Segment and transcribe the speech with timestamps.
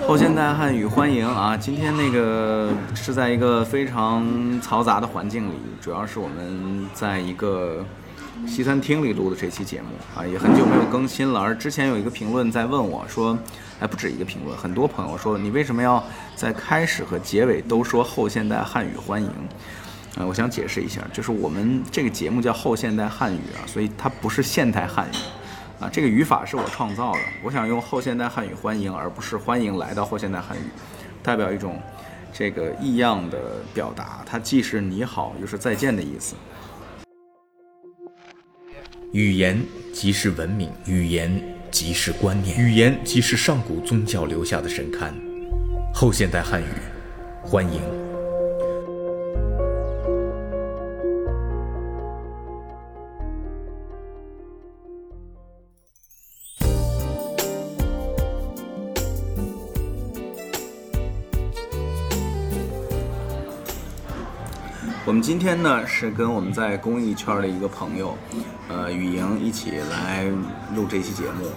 [0.00, 1.56] 后现代汉语欢迎啊！
[1.56, 4.24] 今天那个是在一个非常
[4.60, 7.84] 嘈杂的环境里，主要是我们在一个
[8.46, 11.40] 西餐厅里录的这期节目啊，也很久没有更新了。
[11.40, 13.38] 而之前有一个评论在问我说，
[13.80, 16.02] 哎，不止一个评论，很多朋友说你为什么要
[16.34, 19.30] 在开始和结尾都说后现代汉语欢迎？
[20.16, 25.16] 呃，我想解释一下，就是我们这个节目叫后现代汉语啊，所以它不是现代汉语。
[25.82, 27.18] 啊，这个语法是我创造的。
[27.42, 30.60] 我想用后现代汉语欢迎，而不是欢迎来到后现代汉语，
[31.24, 31.82] 代表一种
[32.32, 34.22] 这个异样的表达。
[34.24, 36.36] 它既是你好，又是再见的意思。
[39.10, 39.60] 语言
[39.92, 41.42] 即是文明，语言
[41.72, 45.12] 即是观念，语言即是上古宗教留下的神龛。
[45.92, 46.66] 后现代汉语，
[47.42, 48.01] 欢迎。
[65.12, 68.16] 我们今天呢是跟我们在公益圈的一个朋友，
[68.66, 70.24] 呃，雨莹一起来
[70.74, 71.50] 录这期节目。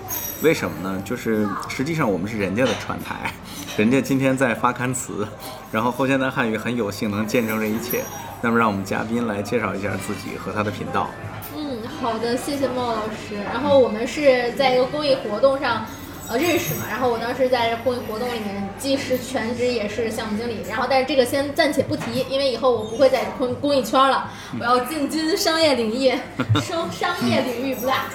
[0.43, 1.01] 为什么呢？
[1.05, 3.31] 就是实际上我们是人家的串台，
[3.77, 5.25] 人家今天在发刊词，
[5.71, 8.03] 然后后现代汉语很有幸能见证这一切。
[8.41, 11.09] 那么让我们嘉宾来介绍一下自己和他的频道。
[11.55, 13.41] 嗯，好的，谢谢孟老师。
[13.41, 15.85] 然后我们是在一个公益活动上。
[16.27, 26.17] 呃，认识嘛，然后我当时在公益活动里面，既是全职也是项目经理，然后但是这个先暂且不提，因为以后我不会在公公益圈了，我要进军商业领域，
[26.61, 28.05] 商商业领域不大。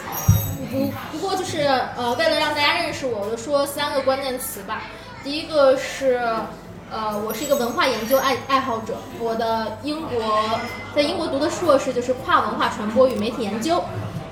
[0.73, 1.63] 不不过就是
[1.97, 4.83] 呃，为了让大家认识我，我就说三个关键词吧。
[5.23, 6.21] 第一个是
[6.91, 10.59] 呃，我是一个文化研究爱爱好者，我的英国
[10.97, 13.83] 在英国读的硕士就是跨文化传播与媒体研究。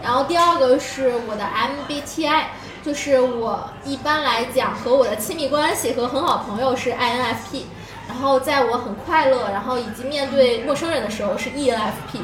[0.03, 2.43] 然后第二个是我的 MBTI。
[2.85, 7.63] 就是我一般来讲和我的亲密关系和很好朋友是 INFP，
[8.09, 12.21] 然后在我很快乐，然后以及面对陌生人的时候是 ENFP，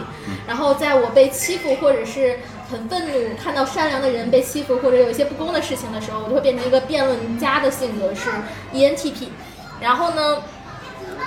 [0.47, 2.39] 然后在我被欺负或者是
[2.71, 8.31] 很愤怒看到善良的人被欺负或者有一些不公的事情的时候，我就会变成一个辩论家的性格是
[8.73, 9.29] ENTP，
[9.81, 10.43] 然后呢，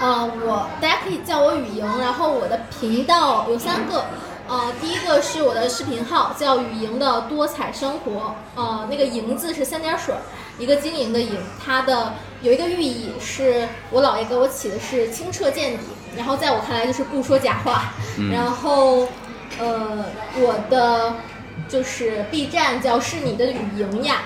[0.02, 4.06] 呃，我大家可以叫我雨莹，然后我的频道有三个。
[4.48, 8.34] 呃，第一个是我的视频号，叫雨莹的多彩生活。
[8.56, 10.16] 呃，那个莹字是三点水，
[10.58, 11.38] 一个晶莹的莹。
[11.64, 15.84] 它的有一个寓意是我姥爷给我起的是清澈见底，
[16.16, 17.94] 然后在我看来就是不说假话。
[18.32, 19.08] 然后，
[19.60, 21.14] 呃，我的
[21.68, 24.22] 就是 B 站叫是你的雨莹呀，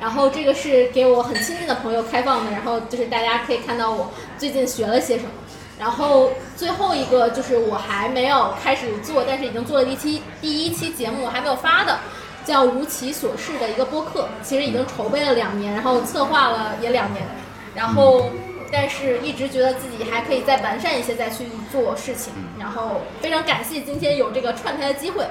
[0.00, 5.30] 然后这个是给我很亲近的朋友开放的，然后就是大家可以看到我最近学了些什么。
[5.78, 11.98] 然后最后一个就是我还没有开始做，但是已经做了一期第一期节目还没有发的，
[12.44, 17.26] 叫如其所示的一个播客，其实已经筹备了两年，然后策划了也两年，
[17.74, 18.30] 然后
[18.72, 25.26] 但是一直觉得自己还可以再完善一些再去做事情，然后非常感谢今天有这个串台的机会，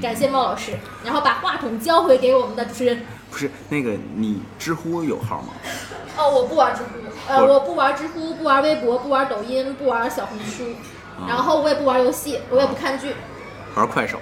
[0.00, 0.72] 感谢猫老师，
[1.04, 3.04] 然后把话筒交回给我们的主持人。
[3.30, 5.48] 不是那个你知乎有号吗？
[6.16, 6.88] 哦，我不玩知乎。
[7.28, 10.64] 呃，我不玩知乎，不玩微博，不玩抖音，不玩小红书，
[11.28, 13.14] 然后我也不玩游戏，我也不看剧，
[13.76, 14.18] 玩快手。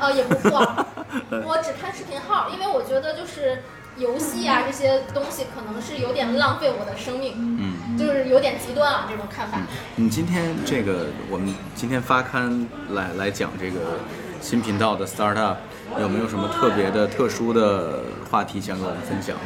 [0.00, 0.86] 呃，也不玩，
[1.44, 3.62] 我只看视频号，因为我觉得就是
[3.96, 9.58] 游戏啊这些东西可能是有点浪费我的生命，嗯，就是有点极端啊这种看法。
[9.96, 13.98] 你今天这个我们今天发刊来来讲这个
[14.40, 15.56] 新频道的 startup，
[16.00, 19.36] 有没有什么特别的特殊的话题想跟我们分享？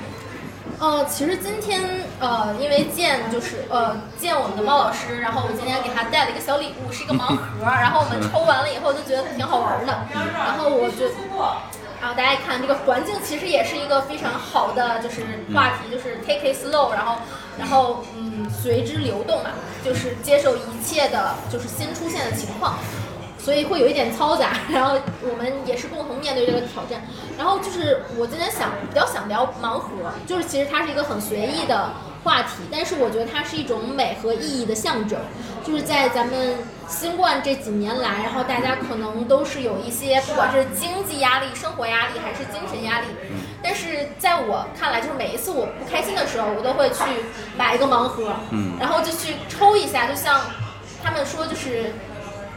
[0.79, 1.83] 呃，其实今天
[2.21, 11.09] 呃，因为见就是呃见我们的猫老师，然后我今天给他带了一个小礼物，是一个盲盒， 然后我们抽完了以后就觉得挺好玩的，然后我就，
[11.99, 15.23] 然后大家一看这个环境其实也是一个非常好的就是
[15.55, 17.17] 话题，就是 take it slow，然后
[17.59, 19.51] 然后嗯随之流动嘛，
[19.83, 22.77] 就是接受一切的就是新出现的情况。
[23.47, 27.01] 所以会有一点嘈杂， 然后我们也是共同面对这个挑战。
[27.39, 29.89] 然后就是我今天想比较想聊盲盒，
[30.27, 31.93] 就是其实它是一个很随意的
[32.25, 35.17] 话题，但是我觉得它是一种美和意义的象征。
[35.65, 36.57] 就是在咱们
[36.89, 43.07] 新冠这几年来，然后大家可能都是有一些不管是经济压力、生活压力还是精神压力，
[43.63, 47.05] 但是在我看来，就是每一次我不开心的时候，我都会去
[47.57, 48.35] 买一个盲盒，
[48.81, 50.41] 然后就去抽一下，就像
[51.01, 51.93] 他们说就是。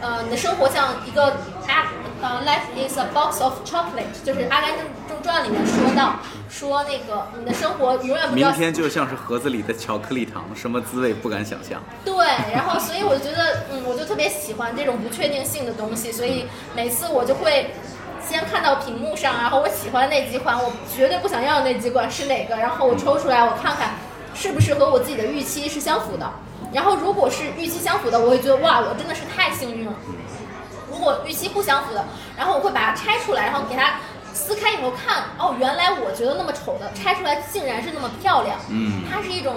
[0.01, 1.25] 呃，你的生活像一个
[1.68, 1.92] 阿
[2.22, 6.16] 呃，life is a box of chocolate，就是《阿甘正正传》里面说到，
[6.50, 11.81] 说那个你的生活永远不明天就像是盒子里的巧克力糖，什么滋味不敢想象。
[12.04, 12.13] 对，
[12.54, 17.72] 然后所以我觉得，嗯，我就特别喜欢这种不确定性的东西，所以每次我就会
[18.25, 23.92] 先看到屏幕上，然后我喜欢那几款，我绝对不想要的那几款是哪个，然后我抽出来我看看。
[24.36, 26.31] 是不是和我自己的预期是相符的？
[26.71, 29.94] 然后如果是预期相符的，我会觉得哇，我真的是太幸运了。
[30.92, 32.06] 如果预期不相符的，
[32.38, 33.95] 然后我会把它拆出来，然后给它
[34.33, 38.57] 撕开以后看，哦，原来我觉得那么丑的，拆出来竟然是那么漂亮。
[38.69, 39.56] 嗯它是一种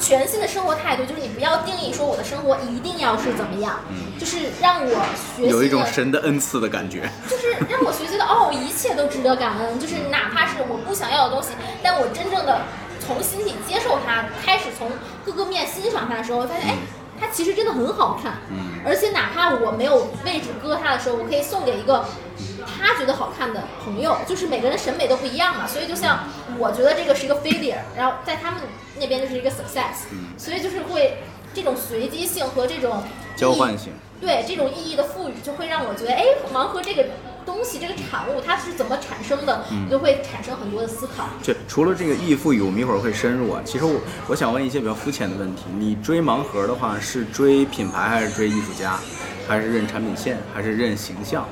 [0.00, 3.80] 全新的生活态度，就是你不要定义说我的生活一定要是怎么样，
[4.18, 5.04] 就是让我
[5.36, 7.10] 学习有一种神的恩赐的感觉。
[7.28, 9.78] 就是让我学习到哦，一切都值得感恩。
[9.78, 11.50] 就是哪怕是我不想要的东西，
[11.82, 12.60] 但我真正的
[13.08, 14.90] 从心底接受它，开始从
[15.24, 16.74] 各个面欣赏它的时候，发现哎，
[17.18, 18.34] 它其实真的很好看。
[18.50, 22.04] 嗯而且哪怕我没有位置搁它的时候，我可以送给一个
[22.78, 24.16] 他觉得好看的朋友。
[24.26, 26.20] 就是每个人审美都不一样嘛，所以就像
[26.58, 28.60] 我觉得这个是一个 failure，然后在他们
[28.98, 30.06] 那边就是一个 success，
[30.38, 31.18] 所以就是会
[31.52, 33.02] 这种随机性和这种
[33.34, 33.92] 交换性。
[34.20, 37.04] 对这种意义的赋予，就会让我觉得，哎，盲盒这个
[37.48, 41.24] 东西，这个产物它是怎么产生的，你就会产生很多的思考。
[41.42, 43.62] 对除了这个意义赋予，我们一会儿会深入啊。
[43.64, 43.98] 其实我
[44.28, 45.62] 我想问一些比较肤浅的问题。
[45.78, 48.98] 你追盲盒的话，是追品牌还是追艺术家，
[49.48, 51.48] 还是认产品线，还是认形象？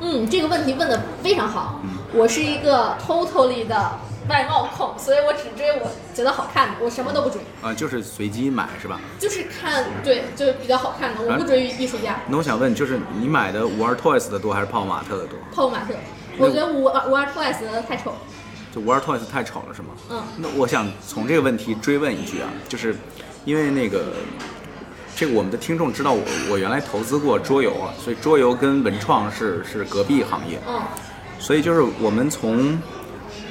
[0.00, 1.80] 嗯，这个问题问的非常好。
[1.84, 3.90] 嗯我是一个 totally 的
[4.28, 9.00] 外貌控，所以我只追我觉得好看的，我什么都不追，啊、就是随机买是吧？
[9.18, 12.18] 就是看对，就是比较好看的，我不追艺术家。
[12.28, 15.38] 那我想问，就是你买的五二 Toys 的多还是泡泡玛特的多？
[15.52, 15.94] 泡泡玛特，
[16.38, 18.16] 我觉得五五二 Toys 的太丑了。
[18.74, 19.88] 就五二 Toys 太丑了是吗？
[20.10, 22.94] 嗯那我想从这个问题追问一句啊，就是
[23.44, 24.12] 因为那个
[25.14, 26.20] 这个我们的听众知道我
[26.50, 30.82] 我原来投资过桌游啊，所以桌游跟文创是是隔壁行业，嗯，
[31.38, 32.78] 所以就是我们从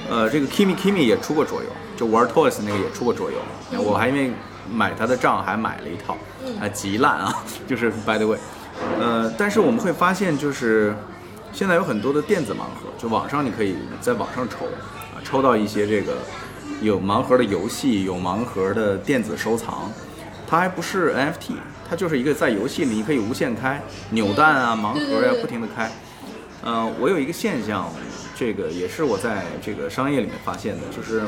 [0.10, 4.32] 呃这个 Kimi Kimi 也出过桌游，就玩 Toys 那个也出过桌游，我还因为
[4.72, 6.18] 买他的账还买了一套，
[6.62, 8.38] 啊极烂啊， 就是 by the way，
[9.00, 10.96] 呃，但是我们会发现就是
[11.54, 16.14] 现在有很多的电子盲盒，就网上你可以在网上抽啊，抽到一些这个
[16.82, 19.92] 有盲盒的游戏，有盲盒的电子收藏，
[20.48, 21.54] 它还不是 NFT，
[21.90, 25.92] 它就是一个在游戏里你可以无限开扭蛋啊、盲盒呀、不停的开。
[26.64, 27.88] 呃，我有一个现象，
[28.36, 31.24] 这个也是我在这个商业里面发现的，就是，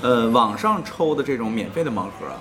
[0.00, 2.40] 呃，网上抽的这种免费的盲盒啊，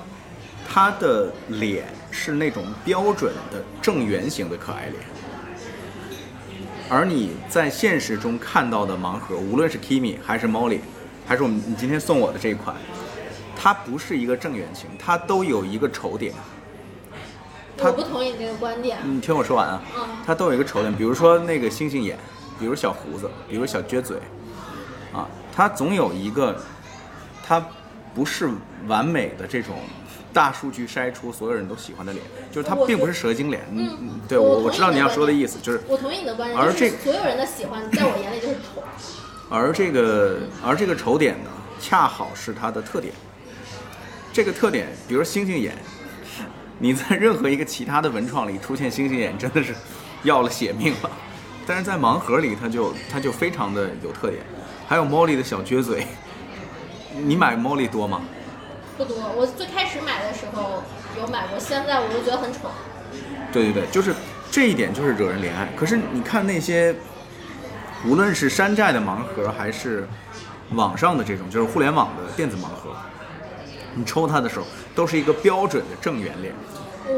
[0.66, 4.96] 它的脸是那种标准的正圆形的可爱脸，
[6.90, 10.80] 而你在现实中看到的盲盒，无论是 Kimi 还是 Molly，
[11.28, 12.78] 还是我们你今天送我的这一款，
[13.58, 16.34] 它不是一个正圆形，它都有一个丑点。
[17.78, 18.98] 它我不同意你这个观点。
[19.04, 22.18] 你听我说完啊嗯，它都有一个丑点，比如说那个星星眼，
[22.60, 24.18] 比如小胡子，比如小撅嘴，
[25.14, 26.62] 啊，他总有一个，
[27.46, 27.66] 他
[28.14, 28.50] 不是
[28.88, 29.76] 完美的这种
[30.34, 33.62] 大数据筛出所有人都喜欢的脸，就是他并不是蛇精脸。
[33.72, 38.84] 嗯，嗯对我我知道你要说的意思，就是我同意你的观点，而这就是所有人的喜欢，在我眼里就是丑。
[39.50, 43.14] 而这个而这个丑点呢，恰好是它的特点。
[44.32, 45.76] 这个特点，比如说星星眼，
[46.78, 49.74] 你在任何一个其他的文创里出现星星眼，真的是
[50.22, 51.10] 要了血命了。
[51.70, 54.42] 但是在盲盒里，它就它就非常的有特点。
[54.88, 56.08] 还有 Molly 的小撅嘴，
[57.14, 58.22] 你买 Molly 多吗？
[58.98, 60.82] 不多，我最开始买的时候
[61.16, 62.72] 有买过，现在我都觉得很丑。
[63.54, 64.16] 对对对，就是
[64.50, 65.70] 这一点就是惹人怜爱。
[65.78, 66.96] 可是你看那些，
[68.04, 70.08] 无论是山寨的盲盒，还是
[70.72, 72.96] 网上的这种，就是互联网的电子盲盒，
[73.94, 76.52] 你抽它的时候都是一个标准的正圆脸。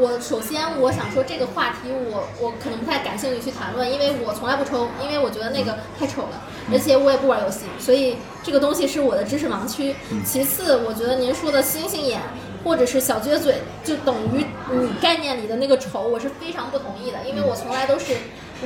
[0.00, 6.40] 我首先我想说这个话题我我可能不太感兴趣去谈论，因为我从来不抽，因为我觉得那个太丑了，
[6.72, 9.94] 而且我也不玩游戏，所以这个东西是我的知识盲区。
[10.24, 12.20] 其次，我觉得您说的星星眼
[12.64, 18.16] 或者是小撅嘴，就等于你概念里的那个丑，我是非常不同意的，因为我从来都是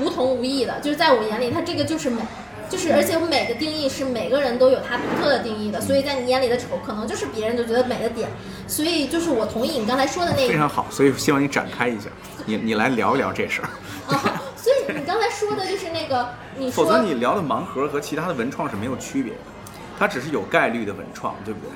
[0.00, 2.23] 无同无异的，就是在我眼里，它这个就是美。
[2.69, 8.29] 就是，而且美的定义是每个人都有他独特的定义的，所以在你眼里的丑，可能就是别人就觉得美的点。
[8.67, 12.11] 所以，就是我同意你刚才说的那个非常好，所以希望你展开一下，
[12.45, 13.69] 你你来聊一聊这事儿。
[14.13, 19.39] 啊，所以你刚才说的就是那个，你说否则你聊的盲盒和其他的文创是没有区别的，
[19.99, 21.71] 它只是有概率的文创，对不对？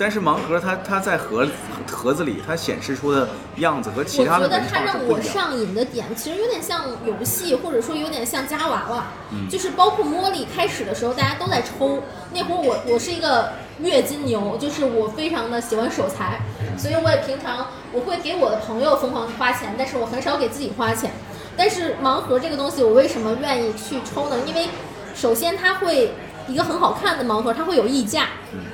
[0.00, 1.46] 但是盲盒它它在盒
[1.92, 5.52] 盒子里，它显示出的样子和其我觉得他的文它让我创是不一样的。
[5.52, 12.02] 上瘾的点，其实有点像游戏，或者说有点像夹娃娃，嗯就是包括茉莉开始的时候，大家都在抽，
[12.32, 16.40] 那会儿我我是一个月金牛，就是我非常的喜欢守财，
[16.78, 21.10] 所以我也平常我会给我的朋友疯狂花钱，但是我很少给自己花钱。
[21.58, 24.36] 但是盲盒这个东西，我为什么愿意去抽呢？
[24.46, 24.68] 因为
[25.14, 26.14] 首先它会
[26.50, 28.28] 一个很好看的盲盒，它会有溢价，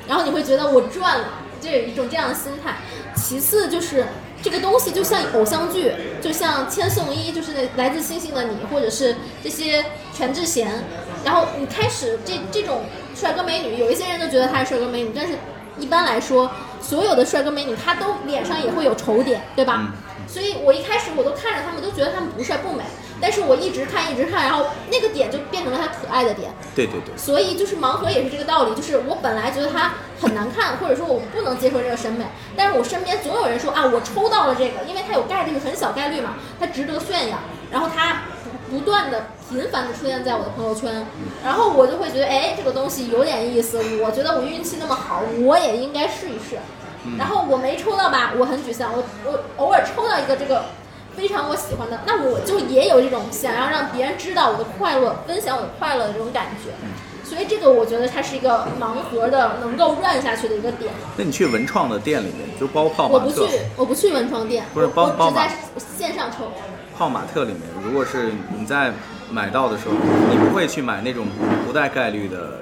[0.08, 1.24] 然后你会觉得我赚了，
[1.60, 2.76] 就有一种这样的心态。
[3.14, 4.06] 其次就是
[4.42, 5.92] 这个东西就像偶像剧，
[6.22, 10.84] 就像千颂伊，就是那来自星星的你，或者是这些全智贤，
[11.24, 15.34] 然后你开始这这种帅哥美女，有一些人都觉得他是帅哥美女，但是
[15.78, 19.76] 一般来说，所有的帅哥美女他都脸上也会有丑点，对吧？
[19.78, 19.92] 嗯
[20.28, 22.82] 所以我一开始我都看着他们，都觉得他们不帅不美，
[23.20, 26.50] 但是我一直看一直看，然后那个点就变成了它可爱的点。
[26.74, 32.24] 对对对，所以就是盲盒也是这个道理，就是我本来觉得它很难看，或者说我不能接受这个审美，
[32.56, 37.38] 但是我身边总有人说啊，我抽到了这个，因为它有概率，很小概率嘛，它值得炫耀，
[37.70, 38.22] 然后它
[38.70, 41.06] 不不断的频繁的出现在我的朋友圈，
[41.42, 46.58] 然后我就会觉得，哎，这个东西有点意思，我觉得我运气那么好，我也应该试一试。
[47.16, 50.66] 然后我没抽到吧，我很沮丧，我我偶尔抽到一个这个。
[51.16, 56.70] 非常我喜欢的，那我就也有这种想要让别人知道我的快乐，分享我的快乐的这种感觉。
[57.28, 60.92] 所以这个我觉得它是一个盲盒的能够 run 下去的一个点。
[61.16, 63.40] 那你去文创的店里面，就包括泡我不去，，
[63.76, 66.52] 我不去文创店，不是包包在线上抽。
[66.96, 68.92] 泡玛特里面，如果是你在
[69.28, 69.94] 买到的时候，
[70.30, 71.26] 你不会去买那种
[71.66, 72.60] 不带概率的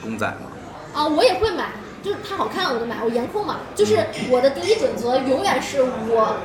[0.00, 0.52] 公仔吗？
[0.94, 6.36] 啊，我也会买，就是它好看我就买，我颜控嘛，就是我的第一准则永远是我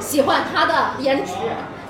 [0.00, 1.32] 喜欢他的颜值，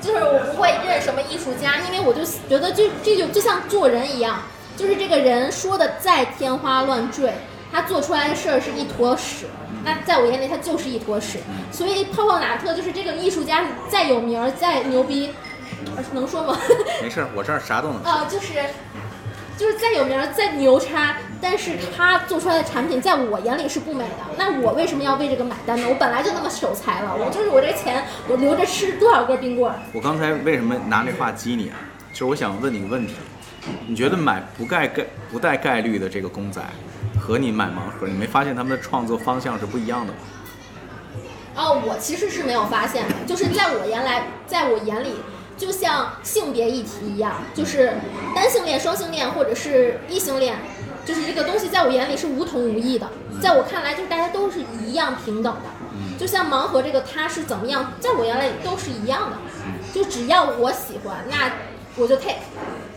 [0.00, 4.42] 就是我不会认什么艺术家，因为我就觉得这这就就像做人一样，
[4.76, 7.32] 就是这个人说的再天花乱坠，
[7.72, 9.46] 他做出来的事儿是一坨屎，
[9.84, 11.38] 那在我眼里他就是一坨屎，
[11.70, 15.34] 所以泡泡玛特就是这个艺术家再有名儿再牛逼，
[15.96, 16.58] 呃 能说吗？
[17.02, 18.10] 没事儿，我这儿啥都能说。
[18.10, 18.54] 啊，就是
[19.58, 24.24] 就是再有名儿再牛叉，但是他做出来的产品在我眼里是不美的。
[24.38, 25.86] 那我为什么要为这个买单呢？
[25.88, 29.76] 我本来就那么守财了，我就是我这钱我留着吃多少根冰棍儿。
[29.92, 31.76] 我刚才为什么拿这话激你啊？
[32.12, 33.14] 就是我想问你个问题，
[33.88, 36.62] 你觉得买不盖概不带概率的这个公仔，
[37.20, 40.18] 和你买盲盒，你没发现他们的创作方向是不一样的吗？
[41.56, 45.14] 哦，我其实是没有发现的，就是在我原来，在我眼里，
[45.58, 47.92] 就像性别议题一样，就是
[48.34, 50.56] 单性恋、双性恋或者是异性恋，
[51.04, 53.08] 就是这个东西在我眼里是无同无异的，
[53.42, 55.62] 在我看来，就是大家都是一样平等的。
[56.18, 59.36] 就像盲盒这个，它是怎么样，在我眼里都是一样的，
[59.92, 61.50] 就只要我喜欢，那
[61.96, 62.36] 我就 take，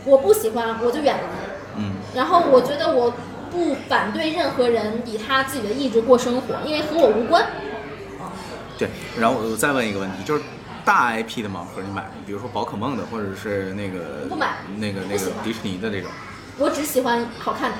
[0.04, 1.82] 我不喜欢我就远离。
[1.82, 3.12] 嗯，然后我觉得我
[3.50, 7.44] 不反对任何人以他自己的意志过生活，因为和我无关。
[8.78, 8.88] 对。
[9.18, 10.42] 然后我再问一个问题，就是
[10.84, 12.10] 大 IP 的盲盒你买吗？
[12.26, 16.10] 比如说宝可梦的，或者是那个不买那个那个迪士尼的这种。
[16.58, 17.76] 我只喜欢好看的。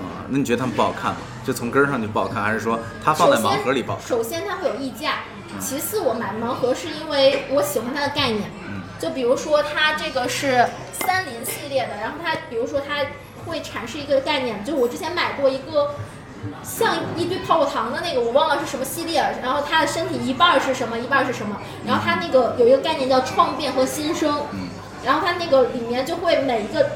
[0.00, 1.20] 啊、那你觉得他们不好看吗？
[1.44, 4.06] 就从根儿上就不好看，还是说它放在盲盒里不好看？
[4.08, 5.20] 首先它会有溢价，
[5.58, 8.50] 其次我买盲盒是因为我喜欢它的概念。
[8.66, 12.96] 嗯就比如说它这个是三菱系列的，然后它比如说它
[13.46, 15.94] 会阐释一个概念，就是我之前买过一个。
[16.62, 19.22] 像一堆泡泡糖的那个，我忘了是什么系列。
[19.42, 21.56] 然后它的身体一半儿是什么，一半儿是什么。
[21.86, 24.42] 然后它那个有一个概念叫创变和新生。
[25.04, 26.90] 然后它那个里面就会每一个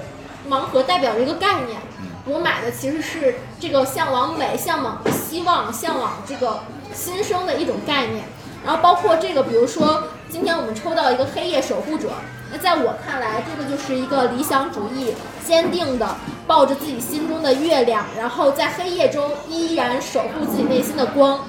[0.49, 1.81] 盲盒代表着一个概念。
[2.27, 6.61] 我买的其实是这个向往美、向往希望、向往这个
[6.93, 8.25] 新生的一种概念。
[8.65, 12.09] 然后包括这个，比如说今天我们抽到一个黑夜守护者，
[12.55, 15.13] 那在我看来，这个就是一个理想主义，
[15.45, 21.41] 坚定的抱着自己心中的月亮，然后在黑夜中依然守护自己内心的光。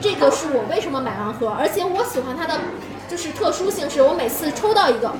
[0.00, 2.58] 这个是我为什么买盲盒，而且我喜欢它的
[3.06, 5.12] 就是特殊性，是我每次抽到一个，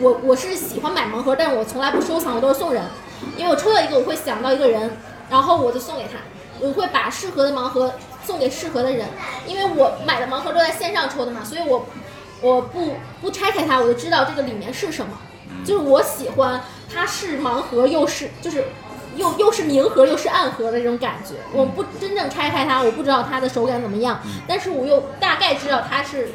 [0.00, 2.82] 我我是喜欢买盲盒，但是我从来不收藏，我都是送人，
[3.36, 4.96] 因为我抽到一个，我会想到一个人，
[5.30, 6.18] 然后我就送给他，
[6.58, 7.92] 我会把适合的盲盒
[8.24, 9.06] 送给适合的人，
[9.46, 11.86] 因为我买的盲盒都在线上抽的嘛，所以我
[12.44, 15.12] 我不不拆开它，我就知道这个里面是什么，
[15.64, 16.60] 就是我喜欢
[16.92, 18.64] 它是盲盒又是就是。
[19.16, 26.30] 又又是明盒又是暗盒的这种感觉，我不真正拆开它，我不知道它的手感怎么样，但是我又大概知道它是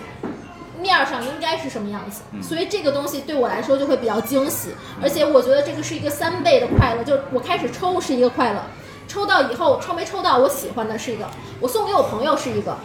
[0.80, 4.70] 面儿上应该是什么样子，所以这个东西对我来说就会比较惊喜，
[5.02, 8.64] 而且我觉得这个是一个三倍的快乐，就是我开始抽是一个快乐，
[9.10, 11.28] 抽到以后抽没抽到我喜欢的是一个，
[11.60, 12.78] 我送给我朋友是一个，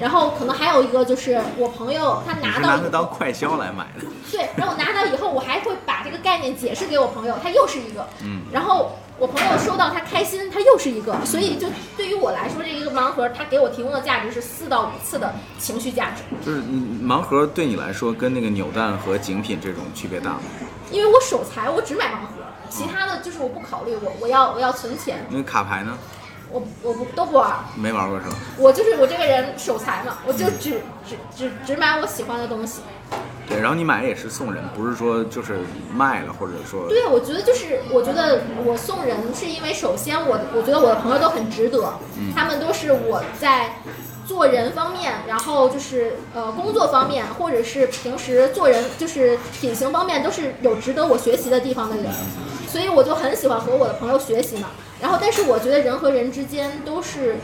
[0.00, 4.06] 然后可能还有一个就是我朋友他拿到以后当快销来买的？
[4.30, 20.42] 对，然后我拿到以后，我还会把这个概念解释给我朋友，他又是一个，嗯，然后我朋友收到他开心，他又是一个，所以就对于我来说，这一个盲盒它给我提供的价值是四到五次的情绪价值，就是嗯盲盒对你来说跟那个扭蛋和精品这种区别大吗？
[20.92, 22.41] 因为我手残，我只买盲盒，
[22.72, 25.96] 其他的就是我不考虑，我我要我要存钱，那个卡牌呢？
[26.50, 28.36] 我我不都不玩，没玩过是吧？
[28.58, 32.80] 我就是我这个人守财嘛，我就只只只只买我喜欢的东西。
[33.48, 35.60] 对，然后你买也是送人，不是说就是
[35.92, 41.94] 卖了，或者说对，我觉得就是，我觉得我送人是因为，首先我我觉得我的朋友都很值得，
[42.34, 43.76] 他们都是我在
[44.26, 52.06] 做人方面，然后就是呃工作方面，或者是平时做人就是品行方面都是有值得我学习的地方的人，
[52.72, 54.70] 所以我就很喜欢和我的朋友学习嘛。
[54.98, 57.36] 然后，但是我觉得人和人之间都是，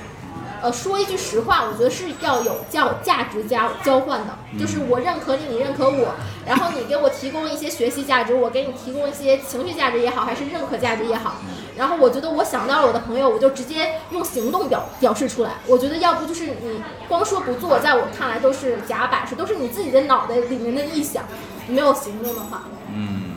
[0.62, 6.14] 呃，说一句实话，我觉得是要有叫价值交交换的，就是我认可你，你认可我，
[6.46, 11.34] 然后你给我提供一些学习价值，我给你提供一些情绪价值也好，还是认可价值也好。
[11.76, 15.50] 然后我觉得我想到了我的朋友，我就直接用行动表表示出来。
[15.66, 21.24] 我觉得要不就是你光说不做，在我看来都是假摆设，都是你自己的脑袋里面的臆想，
[21.66, 22.62] 没有行动的话。
[22.94, 23.27] 你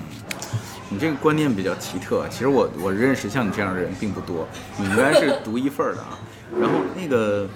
[1.01, 6.19] 这个观念比较奇特，其实我我认识像你这样的人并不多，你应该是独一份儿的啊。
[6.61, 7.49] 然后那个，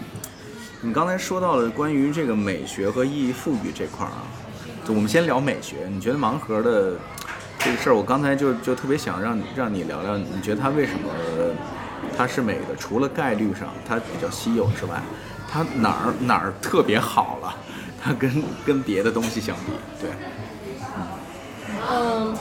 [0.82, 4.25] 你刚才说到了关于这个美学和意义赋予这块儿啊，
[4.84, 5.88] 就我们先聊美学。
[5.92, 6.94] 你觉得盲盒的
[7.60, 11.08] 这个事儿，我刚才就就特别想让你让你聊聊，你觉得它为什么
[12.18, 12.75] 它是美的？
[12.75, 15.00] 除了概率上它比较稀有之外，
[15.48, 17.56] 它哪儿哪儿特别好了？
[18.04, 19.72] 它跟跟别的东西相比，
[20.02, 20.10] 对。
[21.88, 22.34] 嗯，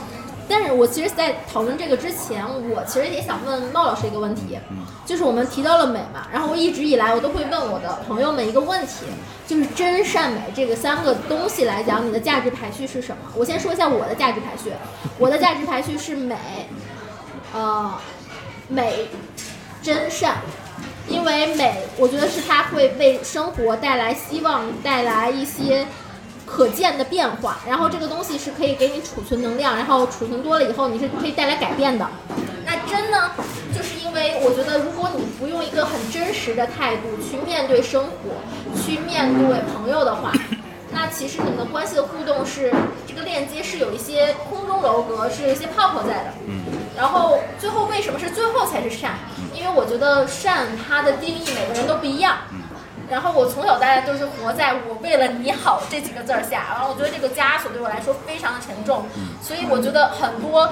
[0.47, 4.57] 但是我其实，在讨论这个之前，我其实也想问茂老师一个问题，
[5.05, 9.05] 就是我们提到了美嘛，然后我一直以来我都会问我的朋友们一个问题，
[9.47, 13.23] 就是真善美这个三个东西来讲，你的价值排序是什么？
[13.35, 14.71] 我先说一下我的价值排序，
[15.17, 16.35] 我的价值排序是美，
[17.53, 17.93] 呃，
[18.67, 19.07] 美，
[19.81, 20.37] 真善。
[21.07, 25.85] 因为美，我觉得是它会为生活带来希望，带来一些
[26.55, 27.57] 可见的变化。
[27.67, 32.07] 然后这个东西是可以给你储存能量，然后储存多了以后，你是可以带来改变的。
[32.65, 33.31] 那真呢，
[33.75, 38.39] 就是因为我觉得，如果你不用一个很真实的态度去面对生活，
[38.81, 40.31] 去面对朋友的话，
[40.91, 42.73] 那其实你们的关系的互动是
[43.05, 46.33] 这个链接是有一些空中楼阁，是有一些泡泡在的。
[46.47, 46.63] 嗯。
[46.95, 49.15] 然后最后为什么是最后才是善？
[49.53, 52.37] 因为我觉得善它的定义每个人都不一样。
[53.09, 59.05] 然后我从小到大都是活在我为了你好这几个字儿下，然后我觉得这个枷锁对我来说非常的沉重。
[59.41, 60.69] 所以我觉得很多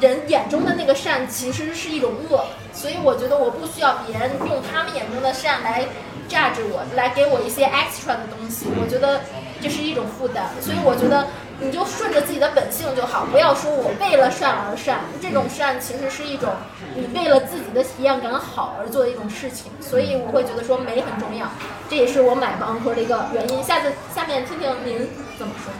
[0.00, 2.44] 人眼中的那个善其实是一种恶。
[2.72, 5.84] 所以我觉得我不需要别人用他们眼中的善来
[6.28, 8.66] judge 我，来给我一些 extra 的东西。
[8.80, 9.20] 我觉得
[9.60, 10.50] 这是一种负担。
[10.60, 11.26] 所以我觉得。
[11.58, 16.50] 你就顺着自己的本性就好，不要说我为了善而善，这种善其实是一种
[16.94, 21.50] 你为了自己的体验感好而做的一种事情，所以我会觉得说美很重要，
[21.88, 23.64] 这也是我买盲盒的一个原因。
[23.64, 25.72] 下次下面听听您怎么说。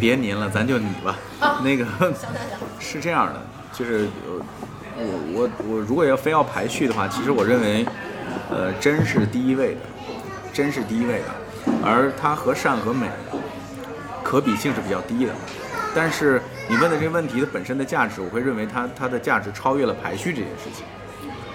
[0.00, 1.18] 别您了，咱就你吧。
[1.40, 3.42] 啊，那个行行行，是这样的，
[3.74, 4.08] 就是
[4.96, 5.04] 我
[5.34, 7.86] 我我如果要非要排序的话，其实我认为，
[8.50, 9.80] 呃，真是第一位的，
[10.54, 11.24] 真是第一位的，
[11.84, 13.08] 而它和善和美。
[14.24, 15.32] 可比性是比较低的，
[15.94, 20.84] 但是你问的这个问题的本身的价值，我会认为它它的价值超越了排序这件事情。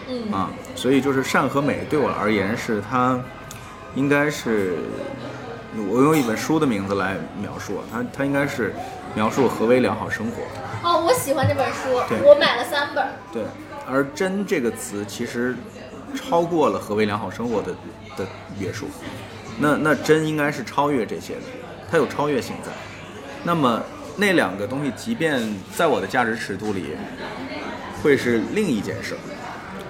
[0.08, 3.20] 嗯啊，所以就是善和美对我而言是它，
[3.94, 4.78] 应该是
[5.90, 8.74] 我用一本书的名字来描述它，它应该是
[9.16, 10.42] 描述何为良好生活。
[10.90, 13.06] 哦，我喜欢这本书，对我买了三本。
[13.34, 13.44] 对，
[13.86, 15.54] 而真这个词其实
[16.16, 17.74] 超过了何为良好生活的
[18.16, 18.26] 的
[18.58, 18.88] 约束，
[19.60, 21.42] 那那真应该是超越这些的。
[21.90, 22.72] 它有超越性在，
[23.44, 23.84] 那么
[24.16, 25.42] 那两个东西，即便
[25.76, 26.96] 在我的价值尺度里，
[28.02, 29.18] 会是另一件事。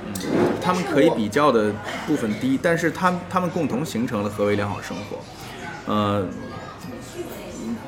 [0.08, 0.14] 嗯，
[0.60, 1.72] 他们可以比较的
[2.08, 5.20] 部分低，但是他他们共同形成了何为良好生活。
[5.94, 6.26] 呃，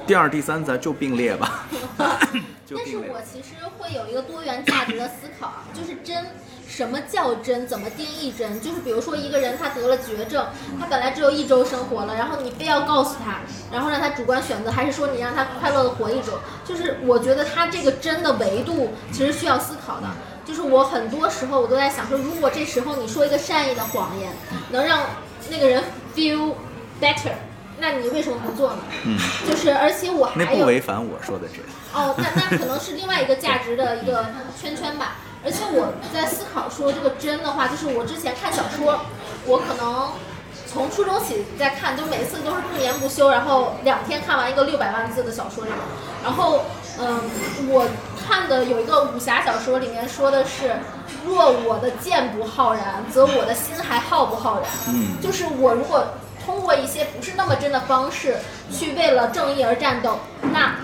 [0.05, 1.65] 第二、第三咱就并列吧。
[1.97, 5.92] 但是我其实会有一个多元价值的思考，就是真。
[6.75, 7.67] 什么叫真？
[7.67, 8.59] 怎么定义真？
[8.59, 10.47] 就是比如说一个人他得了绝症，
[10.79, 16.39] 他本来只有一周生活了，然后你非要告诉他，然后让他主观选择，还是说你让他快乐的活一周？
[16.65, 20.07] 就是我觉得他这个真的维度其实需要思考的。
[20.43, 24.31] 就是我很多时候我都在想说，如果这时候你说一个善意的谎言，
[24.71, 25.01] 能让
[25.51, 25.83] 那个人
[26.15, 26.53] feel
[26.99, 27.33] better，
[27.77, 28.79] 那你为什么不做呢？
[29.05, 29.15] 嗯，
[29.47, 31.61] 就是而且我还有那不违反我说的这。
[31.97, 34.25] 哦，那那可能是另外一个价值的一个
[34.59, 35.17] 圈圈吧。
[35.45, 39.01] 而且我在思考说这个真的话，就是我之前看小说，
[39.45, 40.09] 我可能
[40.65, 45.79] 从初中起在看，就每次都是不眠不休，然后两天看完一个六百万字的小说这种。
[46.23, 46.61] 然后，
[46.97, 47.19] 嗯，
[47.67, 47.85] 我
[48.25, 50.77] 看的有一个武侠小说，里面说的是，
[51.25, 54.69] 若我的剑不浩然，则我的心还浩不浩然？
[54.87, 56.07] 嗯，就是我如果
[56.45, 58.37] 通过一些不是那么真的方式，
[58.71, 60.17] 去为了正义而战斗，
[60.53, 60.75] 那。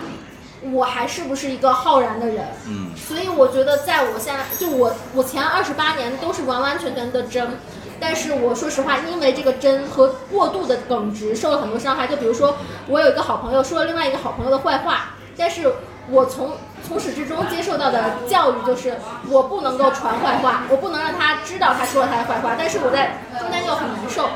[0.62, 2.45] 我还是不是一个浩然的人？
[2.67, 7.58] 嗯，所以我觉得，在我现在，就我我前二十八年都是完完全全的真，
[8.00, 12.06] 但是我说实话，因为这个真和过度的耿直受了很多伤害。
[12.08, 15.72] 就比如说，我有一个好朋友说了另外一个好朋友的坏话，但是
[16.10, 16.52] 我从
[16.86, 18.98] 从始至终接受到的教育就是，
[19.30, 24.28] 我不能够传坏话，我不能让他知道他说了他的坏话，但是我在中间又很难受，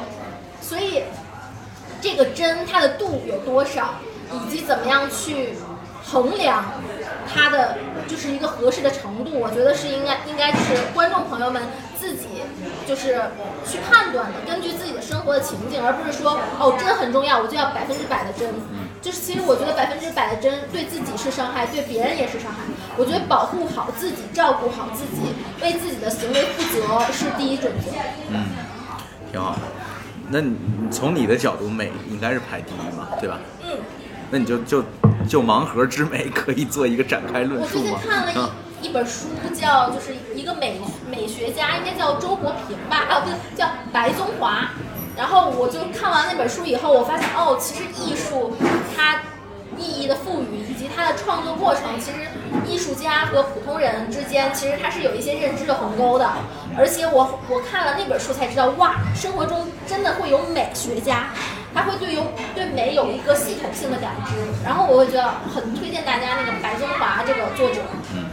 [0.61, 1.03] 所以
[1.99, 3.95] 这个真它的度有多少，
[4.31, 5.49] 以及怎么样去。
[6.13, 6.63] 衡量
[7.33, 11.63] 它的就是一个合适的程度，我觉得是应该应该就是观众朋友们
[11.99, 12.27] 自己
[12.87, 13.19] 就是
[13.65, 18.53] 去判断的，根据自己的生活的情境，而不是说哦真很重要，我就要百分之百的真。
[19.01, 22.59] 就是其实我觉得百分之百的真对自己是伤害，对别人也是伤害。
[22.95, 27.91] 我觉得保护好自己，照顾好自己，为自己的行为负责是第一准则。
[28.29, 28.45] 嗯，
[29.29, 29.59] 挺好的。
[30.29, 30.55] 那你
[30.89, 33.39] 从你的角度，美应该是排第一嘛，对吧？
[33.63, 33.77] 嗯。
[34.31, 34.81] 那你就就
[35.27, 38.09] 就盲盒之美可以做一个展开论述我最近？
[38.09, 38.49] 看了啊
[38.81, 44.69] 一、一本书，叫就是一个美美学家，应该叫周国平吧，啊不对，叫白宗华。
[45.15, 48.51] 然后我就看完那本书以后，我发现哦，其实艺术
[48.95, 49.21] 它
[49.77, 52.27] 意义的赋予以及它的创作过程，其实
[52.67, 56.29] 艺术家和普通人之间其实它是有一些认知的鸿沟的。
[56.75, 61.27] 而且我我看了那本书才知道，哇，生活中真的会有美学家，
[61.73, 64.35] 他会对有对美有一个系统性的感知。
[64.63, 67.81] 然后我会觉得很推荐大家那个白宗华这个作者，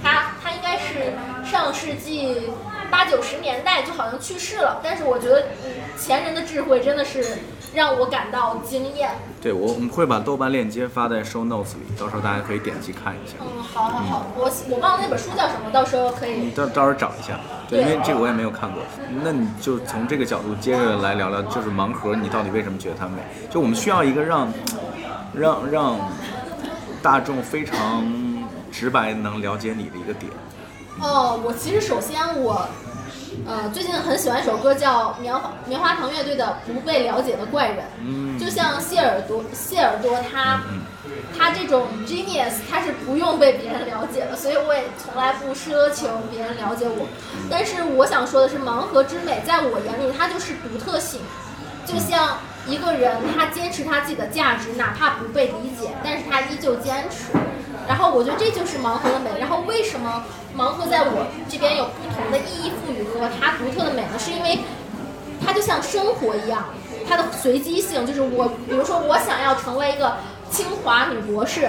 [0.02, 1.12] 他他应该是
[1.48, 2.50] 上世纪
[2.90, 7.38] 八九十年代就好像去世了，但是我觉得嗯前人的智慧真的是
[7.72, 9.10] 让我感到惊艳。
[9.40, 13.34] 对，我我们会把豆瓣链接发在 show notes 里，到时候大家可以点击看一下。
[13.40, 16.32] 嗯，好好好，我我忘了那本书叫什么，到时候可以。
[16.32, 18.82] 你到到时候找一下，对，因为这个我也没有看过。
[19.22, 23.22] 那你就从这个角度接着来聊聊，就是盲盒，你到底为什么觉得它美？
[23.50, 24.52] 就我们需要一个让
[25.32, 25.96] 让让
[27.02, 28.04] 大众非常
[28.70, 30.30] 直白能了解你的一个点。
[31.00, 32.68] 哦，我其实首先我，
[33.46, 37.78] 呃，最近很喜欢一首歌叫棉花棉花糖乐队的《不被了解的怪人》。
[38.00, 40.60] 嗯就像谢耳朵，谢耳朵他，
[41.36, 47.06] 他这种 genius，他是不用被别人了解的，所以我也从来不奢求别人了解我。
[47.50, 51.20] 但是我想说的是，盲盒之美，在我眼里，它就是独特性。
[51.86, 57.32] 就像一个人，他坚持他自己的价值，哪怕不被理解，但是他依旧坚持。
[57.90, 59.30] 然后我觉得这就是盲盒的美。
[59.40, 60.22] 然后为什么
[60.56, 64.16] 盲盒在我这边有不同的意义赋予和它独特的美呢？
[64.16, 64.60] 是因为
[65.44, 66.66] 它就像生活一样，
[67.08, 70.18] 它的随机性就是我，比如说我想要成为一个
[70.52, 71.68] 清华女博士，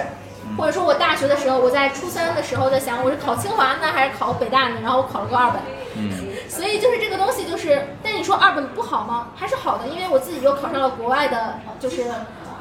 [0.56, 5.60] 或者说我大学的时候，我在初三的时候在想我是考清华呢还是考北大呢，然后我考了个二本。
[5.96, 6.08] 嗯
[6.48, 9.28] 所以就是这个东西，就是，但你说二本不好吗？
[9.34, 12.02] 还是好的，因为我自己又考上了国外的，就是，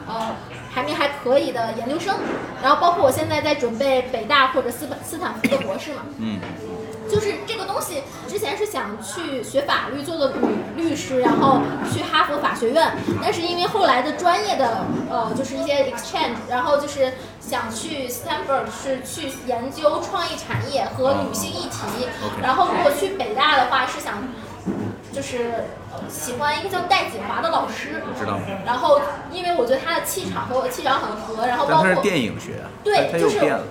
[0.07, 0.33] 呃，
[0.73, 2.15] 排名还可以的研究生，
[2.61, 6.01] 然后包括我现在在准备北大或者斯本斯坦福的博士嘛。
[6.17, 6.39] 嗯
[7.09, 10.31] 就是这个东西，之前是想去学法律，做个
[10.77, 11.59] 女律师，然后
[11.91, 12.89] 去哈佛法学院，
[13.21, 22.07] 但是因为后来的专业的呃，就是一些 exchange，然后就是想去 Stanford 是去研究创意产业和女性议题，
[22.41, 24.23] 然后如果去北大的话是想
[25.13, 25.65] 就是
[26.09, 33.63] 喜欢一个叫戴锦华的老师，我知道然后因为我觉得他的气场和我的气场很合，然后包括电影学，对就是它它又变了。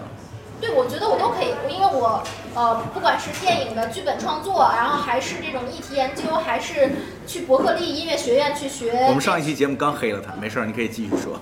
[0.60, 2.22] 对，我觉得我都可以，因为我
[2.54, 6.90] 呃，不管是电影的剧本创作，然后还是这种议题研究，还是
[7.26, 11.40] 去伯克利音乐学院去学，我们上一期节目刚黑了他，没事儿，你可以继续说。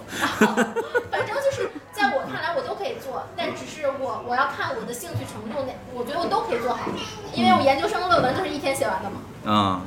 [3.18, 6.90] 做，但只是我我要看我的兴趣程度，那我觉得我都可以做好，
[7.35, 9.83] 因为我研究生论文就是一天写完的嘛，啊、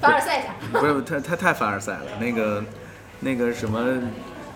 [0.00, 0.80] 凡尔赛一下。
[0.80, 2.64] 不是太太太凡尔赛了，那个
[3.20, 3.80] 那个什么，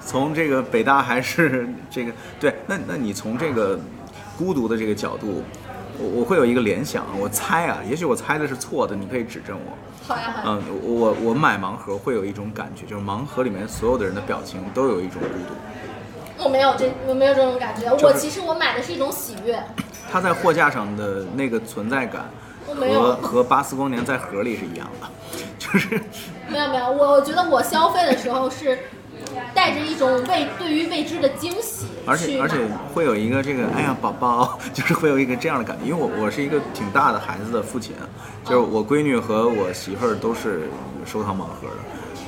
[0.04, 3.78] 从这个北大还是这个对，那那你从这个
[4.36, 5.44] 孤独的这个角度，
[5.98, 9.78] 我我会有一个联想，我猜啊，也许我猜的是错的，你可以指正我。
[10.04, 15.54] 好呀好呀，嗯，我我买盲盒会有一种感觉，就是盲盒里面所有的人的表情都有一种孤独。
[16.42, 19.62] 我没有这我没有这种感觉，是我其实我买的是一种喜悦，
[20.10, 22.28] 它在货架上的那个存在感
[22.66, 25.08] 和和巴斯光年在盒里是一样的，
[25.58, 26.00] 就是
[26.48, 28.78] 没 有没有，我我觉得我消费的时候是
[29.54, 32.56] 带着一种未对于未知的惊喜而且而且
[32.92, 37.94] 会有一个这个，哎呀，宝宝，就是会有一个这样的感觉，因为我我是一个挺大的孩子的父亲，
[38.44, 40.68] 就是我闺女和我媳妇儿都是
[41.06, 41.82] 收藏盲盒的，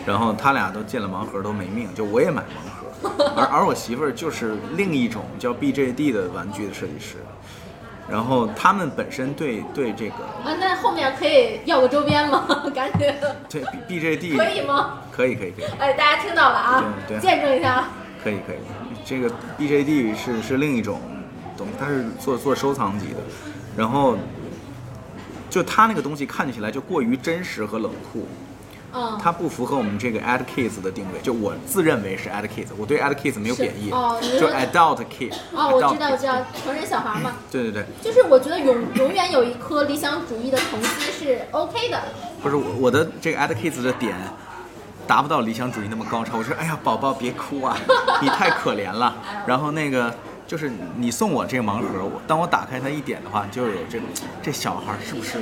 [0.06, 2.73] 然后他俩都进了盲盒都没命，就我也买盲盒，
[3.36, 7.16] 而而我媳妇儿就是另一种叫 BJD 的玩具的设计师，
[8.08, 10.14] 然后他们本身对对这个
[10.44, 12.46] 啊，那后面可以要个周边吗？
[12.74, 13.12] 赶紧，
[13.48, 14.98] 对 B BJD 可以吗？
[15.10, 17.88] 可以可以可以哎，大家听到了啊，对对见证一下啊。
[18.22, 18.56] 可以可以，
[19.04, 21.00] 这个 BJD 是是另一种
[21.58, 23.20] 东西，它是做做收藏级的，
[23.76, 24.16] 然后
[25.50, 28.26] 就它那个东西看起来就过于真实和冷酷，
[28.94, 31.20] 嗯，它不符合我们这个 ad kids 的定位。
[31.20, 35.32] 就我自认为是 ad kids，我对 ad kids 没有贬义，哦就说 adult kid。
[35.52, 42.00] 哦，我知道，我知道，成人小孩嘛， 对对对，就是我觉得永永远有一颗理想主义的童心是 OK 的。
[42.42, 44.14] 不是我我的这个 ad kids 的点。
[45.06, 47.76] 达不到理想主义那么高超，我说哎呀，宝宝别哭啊，
[48.22, 49.14] 你太可怜了。
[49.46, 50.10] 然后那个
[50.46, 54.08] 就是你送我这个盲盒，我当我打开它一点的话，就有这种
[54.42, 55.38] 这小孩是不是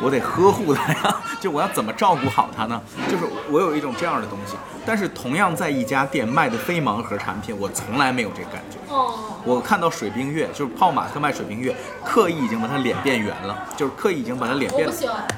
[0.00, 1.16] 我得呵护他呀？
[1.40, 2.80] 就我要怎么照顾好他呢？
[3.10, 4.54] 就是我有一种这样的东西。
[4.86, 8.78] 但是同样在一家店卖的非盲盒产品，我从来没有这个感觉。
[8.88, 14.88] 哦，我看到水冰月，就是泡玛特卖水冰月，刻意已经把它脸变圆了，就是刻意已经把它脸变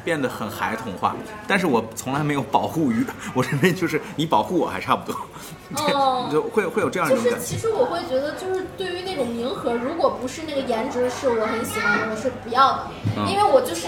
[0.04, 1.16] 变得很孩童化。
[1.48, 5.20] 但是我从来没有保护欲，我认为就是你保护我还差不多，
[5.94, 7.46] 哦 就会会有这样一就是种感觉。
[7.46, 8.89] 其实我会觉得，就是对
[9.20, 12.80] 种名盒，如果不是那个颜值是我很喜欢的，我是不要的，
[13.16, 13.28] 嗯。
[13.28, 13.86] 因为我就是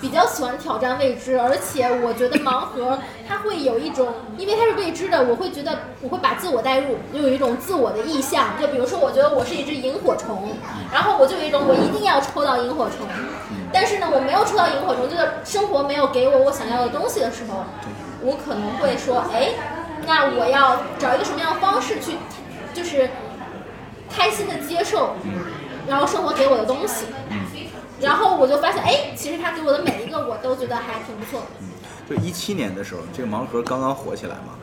[0.00, 10.54] 比较喜欢挑战未知，而且我觉得盲盒它会有一种，因为它是未知的，我会觉得我会把自我带入，就有一种自我的意向，就比如说我觉得我是一只萤火虫，
[10.92, 13.06] 然后我就有一种我一定要抽到萤火虫，
[13.72, 17.64] 但是呢我没有抽到萤火虫，就是生活没有给我我想要的东西的时候，
[18.22, 19.50] 我可能会说，哎，
[20.06, 22.18] 那我要找一个什么样的方式去，
[22.72, 23.10] 就是
[24.10, 25.14] 开心的接受，
[25.86, 27.06] 然后生活给我的东西。
[28.00, 31.46] 然后我就发现，哎，其实他给我的每一个我都觉得还挺不错的。
[32.08, 34.54] 就一七年的时候，这个盲盒刚刚火起来嘛，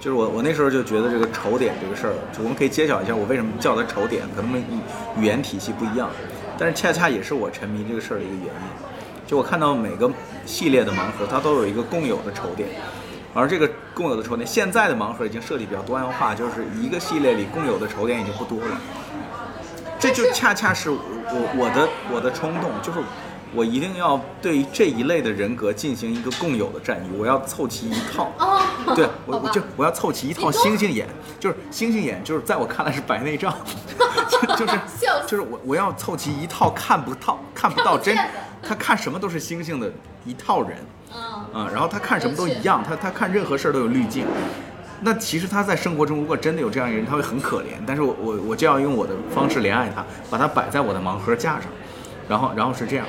[0.00, 4.64] 就是我我那时候就觉得这个丑点这个事儿，就我们可以揭晓一下我为什么叫它丑点，可能语
[5.20, 6.10] 语言体系不一样，
[6.58, 9.28] 但是恰恰也是我沉迷这个事儿的一个原因。
[9.28, 10.10] 就我看到每个
[10.44, 12.68] 系列的盲盒，它都有一个共有的丑点，
[13.34, 18.80] 而这个共有的丑点，现在的盲盒已经设计比较多样化，就是一个系列里共有的丑点已经不多了。
[19.98, 20.98] 这就恰恰是我
[21.56, 22.98] 我的我的冲动，就是
[23.54, 28.30] 我一定要对这一类的人格进行一个共有的战役，我要凑齐一套。
[28.38, 28.60] 哦，
[28.94, 31.06] 对，我我就我要凑齐一套星星眼，
[31.38, 33.54] 就是星星眼，就是在我看来是白内障，
[34.28, 34.80] 就就是
[35.26, 38.16] 就是我我要凑齐一套看不到看不到真
[38.62, 39.90] 他看什么都是星星的
[40.24, 40.78] 一套人
[41.54, 44.26] 嗯，啊，然后他看什么都一样，他他看任何事儿都有滤镜。
[45.04, 47.74] 那其实他在生活中如果真的有这样一个人，他会很可怜。
[47.86, 51.64] 但是我我我就要用我的方式怜爱他，把他摆在我的盲盒架上，
[52.28, 53.06] 然后然后是这样，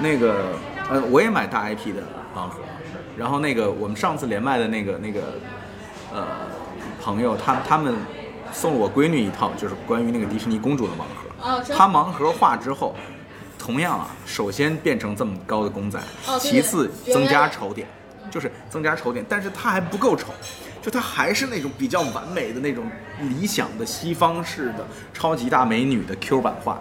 [0.00, 0.46] 那个
[0.90, 2.02] 呃我也买大 IP 的
[2.34, 2.60] 盲盒，
[3.18, 5.20] 然后那个我们上次连麦的那个那个
[6.14, 6.26] 呃
[7.02, 7.94] 朋友，他他们
[8.50, 11.50] 送了我闺女一套，就是关于那个迪士尼公主的盲盒。
[11.50, 12.96] 哦，真它盲盒化之后，
[13.66, 15.98] 同样啊，首先变成这么高的公仔，
[16.28, 17.88] 哦其次增加丑点，
[18.30, 20.28] 就是增加丑点，但是它还不够丑，
[20.80, 22.84] 就它还是那种比较完美的那种
[23.18, 26.80] 理想的西方式的超级大美女的 Q 版画，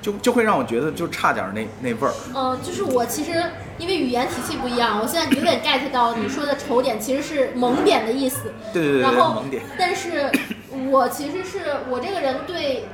[0.00, 2.14] 就就会让我觉得就差点那那味儿。
[2.34, 3.44] 嗯，就是我其实
[3.76, 8.54] 因为语言体系不一样，我现在有点 get 到你说的丑点其实是萌点的意思。
[8.72, 10.32] 对对对对，然后萌点。，但是
[10.90, 12.86] 我其实是我这个人对，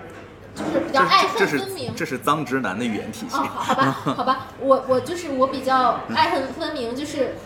[0.67, 1.93] 就是比较爱恨分明。
[1.97, 3.37] 这是脏直男的语言体系。
[3.37, 7.37] 哦，好好吧，好吧， 我我就是我比较爱恨分明，就是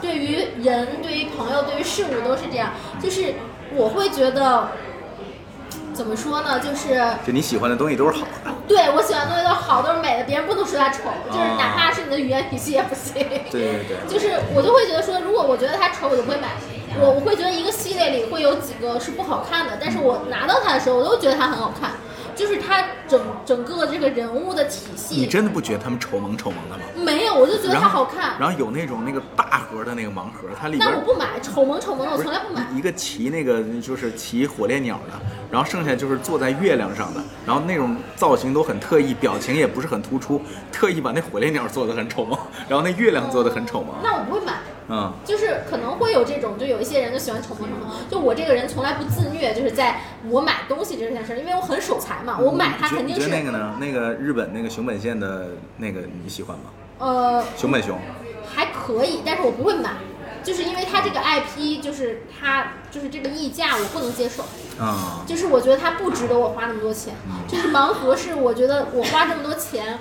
[0.00, 2.70] 对于人、对于朋友、对于事物都是这样，
[3.02, 3.34] 就是
[3.74, 4.68] 我会觉得
[5.94, 8.52] 怎么说呢，就是就你喜欢的东西都是好的。
[8.68, 13.14] 对我喜欢的东西都好，都是美的，别人不能说它丑，就是啊哪怕是你的语言体系也不行。
[13.14, 13.96] 对对对。
[14.10, 16.48] 就是我就会觉得说，如果我觉得它丑，我就不会买。
[16.98, 21.92] 我我会觉得一个系列里会有几个是不好看的，但是我拿到它的时候，我都觉得它很好看。
[22.36, 26.84] 就是他整整个这个人物的体系，你真的不觉得他们丑萌丑萌的吗？
[26.96, 28.38] 没有，我就觉得然后它好看。
[28.38, 32.66] 然后有那种那个大盒的那个盲盒，它里边但我不买，丑萌丑萌的我从来不买。
[32.74, 35.18] 一一个骑那个就是骑火烈鸟的，
[35.50, 43.96] 然后剩下就是坐在月亮上的，然后那种造型都很特意，表情也不是很突出，特意把那火烈鸟做的很丑萌，然后那月亮做的很丑萌。
[44.02, 44.52] 那我不会买，
[44.88, 48.08] 嗯，就是可能会有这种，就有一些人就喜欢丑萌丑萌。
[48.08, 53.74] 就我这个人从来不自虐，就是在我买东西这件事儿，因为我很守财嘛，我买它肯定是得那个呢？
[53.80, 56.64] 那个日本那个熊本县的那个你喜欢吗？
[56.98, 57.98] 呃熊本熊，
[58.54, 59.90] 还可以，但是我不会买，
[60.42, 64.44] 就是因为它这个 IP 就是它就是这个溢价我不能接受，
[64.78, 67.14] 啊、就是我觉得它不值得我花那么多钱。
[67.48, 69.98] 就是盲盒是我觉得我花这么多钱，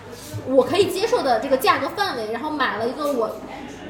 [0.48, 3.36] 我可以接受的这个价格范围，然后买了一个我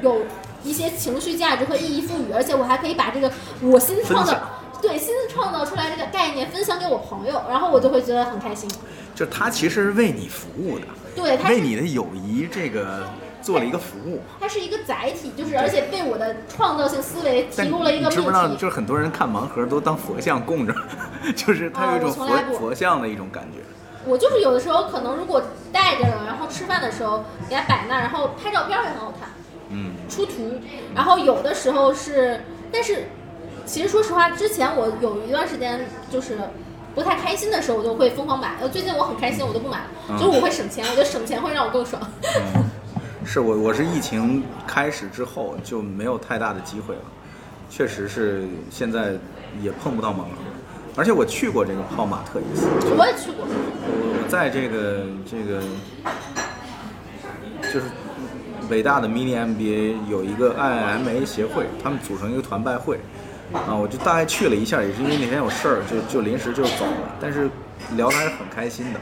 [0.02, 0.22] 有
[0.66, 4.34] 一些情绪价值和意义赋予，而且我还可以把这个我新创造。
[4.82, 8.70] 对，新创造出来这个概念分享给我朋友，然后我就会觉得很开心。
[9.14, 13.08] 就它其实是为你服务的，对，为你的友谊这个
[13.40, 14.20] 做了一个服务。
[14.38, 18.56] 它是一个载体，就是而且为我的创造性思维提但供了一个命你知不知道，题。
[18.56, 20.74] 就是很多人看盲盒都当佛像供着，
[21.34, 22.26] 就是它有一种佛、
[22.58, 23.60] 佛像的一种感觉。
[24.04, 29.35] 我就是有的时候可能如果带着了，然后吃饭的时候给它摆那儿，然后拍照片儿也很好看，嗯，
[30.08, 30.58] 出图。
[30.94, 32.40] 然后有的时候是，
[32.72, 33.04] 但是
[33.64, 36.38] 其实说实话，之前我有一段时间就是
[36.94, 38.56] 不太开心的时候，我就会疯狂买。
[38.60, 42.00] 呃，最近我很开心，我都不买了，嗯就是我会省钱，我觉得省钱会让我更爽。
[43.24, 47.02] 是我我是疫情开始之后就没有太大的机会了，
[47.68, 49.14] 确实是现在
[49.60, 50.28] 也碰不到盲盒。
[50.94, 52.66] 而且我去过这个泡马特一次，
[52.96, 55.60] 我也去过，我我在这个这个
[57.70, 57.86] 就是
[58.68, 62.98] 伟大的 Mini MBA 有一个 IMA 协会，他们组成一个团拜会
[63.52, 67.48] 啊，我就大概去了一下，也是因为那天有事儿，就就临时就走了，但是
[67.96, 69.00] 聊得还是很开心的。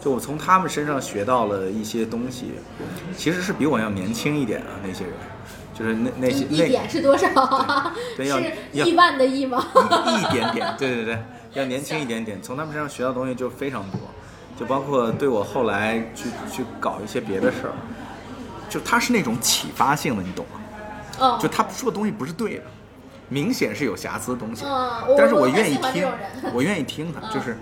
[0.00, 2.52] 就我从他们身上学到了一些东西，
[3.16, 5.14] 其实是比我要年轻一点啊，那些人，
[5.74, 7.92] 就是那那些一那点是多少？
[8.16, 8.38] 对要
[8.84, 9.66] 亿万的亿吗？
[10.06, 11.18] 一一点点，对对对，
[11.54, 12.40] 要年轻一点点。
[12.40, 13.98] 从他们身上学到的东西就非常多，
[14.60, 17.72] 就包括对我后来去去搞一些别的事儿，
[18.76, 20.60] 就他是那种启发性的，你懂吗？
[21.18, 22.64] 嗯，就他说的东西不是对的，
[23.30, 26.06] 明显是有瑕疵的东西，嗯但是我愿意听
[26.52, 27.56] 我愿意听他，嗯就是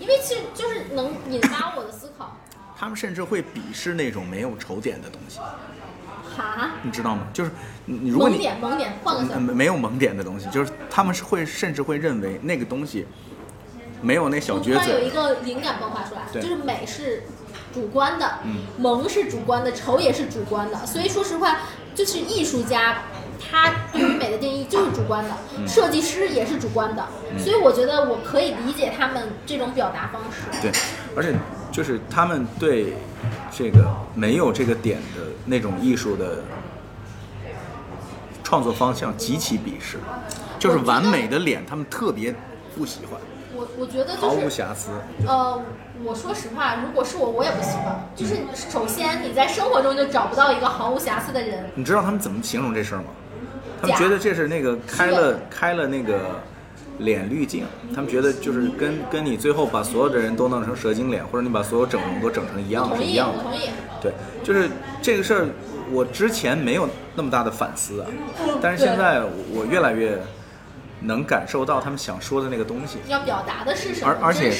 [0.00, 2.34] 因为其实就是能引发我的思考。
[2.78, 5.38] 他们甚至会鄙视那种没有丑点的东西，
[6.34, 7.26] 哈，你知道吗？
[7.34, 7.50] 就是
[7.84, 9.38] 你你如果萌你点萌点，换个。
[9.38, 13.06] 没有萌点的东西，就是他们是会甚至会认为那个东西
[14.00, 17.22] 没有那小撅嘴，然有一个灵感迸发出来，就是美是
[17.76, 20.86] 主观的，嗯萌是主观的，丑也是主观的。
[20.86, 21.58] 所以说实话，
[21.94, 23.02] 就是艺术家
[23.38, 27.06] 他对于美的定义就是主观的，嗯设计师也是主观的。
[27.38, 30.48] 所以我觉得我可以理解他们这种表达方式。
[30.62, 30.72] 对，
[31.14, 31.34] 而且
[31.70, 32.94] 就是他们对
[33.50, 36.42] 这个没有这个点的那种艺术的
[38.42, 39.98] 创作方向极其鄙视，
[40.58, 42.34] 就是完美的脸，他们特别
[42.74, 43.20] 不喜欢，
[43.54, 44.90] 我我觉得毫无瑕疵。
[45.26, 45.62] 呃，
[46.04, 47.96] 我说实话，如果是我，我也不喜欢。
[48.14, 53.06] 就是首先你在生活中就找不到一个毫无瑕疵的人，你知道他们怎么形容这事儿吗？
[53.80, 56.40] 他们觉得这是那个开了开了那个
[56.98, 63.38] 脸滤镜，他们觉得就是跟跟你最后把所有的人都弄成蛇精脸，或者你把所有整容都整成一样是一样的。
[63.38, 63.68] 我同意。
[64.00, 64.70] 对，就是
[65.02, 65.46] 这个事儿，
[65.92, 68.06] 我之前没有那么大的反思啊，
[68.62, 70.18] 但是现在我越来越
[71.00, 74.16] 能感受到他们想说的那个东西，要表达的是什么？
[74.22, 74.52] 而而且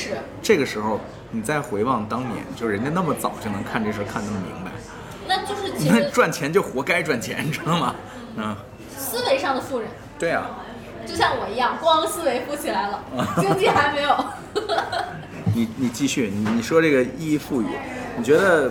[0.42, 4.70] 这个时候你再回望当年，就是人家那么早就能看这事儿看那么明白，
[5.26, 7.94] 那就是其那实赚钱就活该赚钱，你知道吗？
[8.36, 8.56] 嗯，
[8.96, 10.46] 思维上的富人，对啊，
[11.06, 13.02] 就像我一样，光思维富起来了，
[13.40, 14.24] 经济还没有。
[15.54, 17.66] 你你继续，你你说这个意义赋予，
[18.16, 18.70] 你觉得，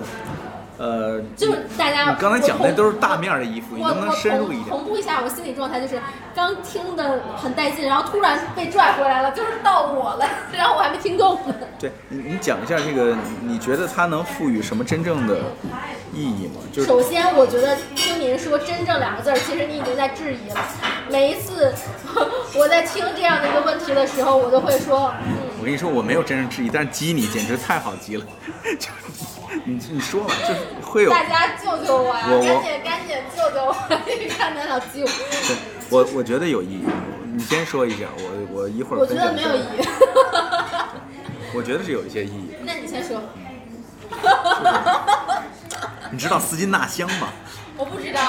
[0.77, 4.69] 呃，就是大家，你刚才讲的都是大面儿的衣服，你能不能深入一点？
[4.69, 6.01] 同同步一下我心理状态，就是
[6.35, 11.55] 刚听的很带劲，然后突然被拽回来了，就是到我了，然后我还没听够呢。
[11.79, 15.37] 对你，你讲一下这个，你觉得它能赋予什么真正的
[16.13, 16.61] 意义吗？
[16.73, 20.57] 就是首先，我觉得听您说“真正”两个字儿，其实你已经在质疑了。
[21.09, 21.73] 每一次
[22.55, 28.25] 我在听这样的一个问题的时候，我都会说，嗯，我跟你说，我没有真正质疑，但是激你简直太好激了，
[28.79, 32.25] 就 是你 你说吧，就是会有，大家救救我呀！
[32.29, 33.75] 我我赶紧赶紧救救我！
[34.19, 35.55] 你看咱老激我，对
[35.89, 36.85] 我我觉得有意义。
[37.33, 39.87] 你先说一下，我我一会儿我觉得没有意义。
[41.53, 42.55] 我觉得是有一些意义。
[42.65, 43.21] 那你先说，
[46.11, 47.29] 你知道斯金纳香吗？
[47.77, 48.21] 我不知道。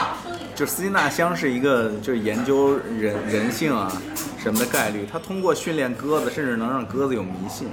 [0.54, 3.92] 就斯金纳香是一个就是研究人人性啊
[4.42, 7.68] 什么的概率，他通过训练鸽子，甚至能让鸽子有迷信。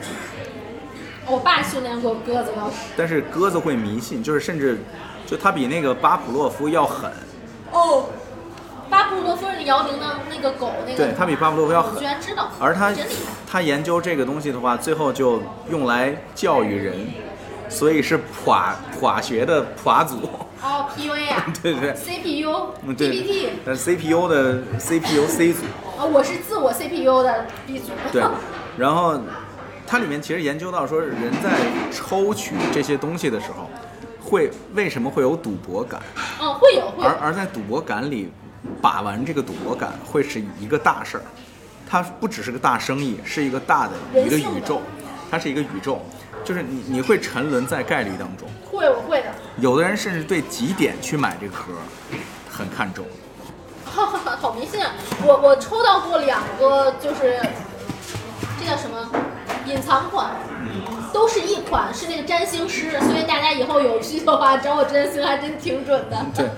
[1.28, 2.52] 我爸训练过鸽子。
[2.98, 4.80] 但是鸽子会迷信，就是甚至
[5.26, 7.12] 就他比那个巴甫洛夫要狠，
[7.72, 8.06] 哦，
[8.90, 12.92] 巴甫洛夫是姚明的那个狗，那个对他比巴甫洛夫要我狠居然知道，而他。
[13.46, 17.08] 他研究这个东西的话，最后就用来教育人，
[17.70, 20.16] 所以是垮垮学的垮组。
[20.64, 25.60] 哦，PUA 啊 对对对，，CPU、嗯对 PPT，但 CPU 的 CPU C 组，
[26.00, 27.92] 啊，我是自我 CPU 的 B 组。
[28.12, 28.24] 对，
[28.76, 29.20] 然后
[29.86, 31.52] 它里面其实研究到说，人在
[31.92, 33.70] 抽取这些东西的时候，
[34.22, 36.02] 会为什么会有赌博感？
[36.40, 37.16] 哦，会有会有而。
[37.22, 38.32] 而在赌博感里，
[38.82, 41.24] 把玩这个赌博感会是一个大事儿，
[41.88, 44.82] 它不只是个大生意，是一个大的一个宇宙，
[45.30, 46.02] 它是一个宇宙，
[46.44, 48.48] 就是你你会沉沦在概率当中。
[48.72, 49.28] 会，我会的。
[49.58, 51.74] 有的人甚至对几点去买这个盒
[52.50, 53.06] 很看重，
[53.86, 54.94] 哈哈哈，好迷信啊！
[55.24, 57.40] 我我抽到过两个，就是
[58.60, 59.10] 这叫什么
[59.66, 60.32] 隐藏款，
[61.14, 66.26] 都是一款，是那个占星师，所以大家以后有需求的话找我占星还真挺准的。
[66.36, 66.50] 对，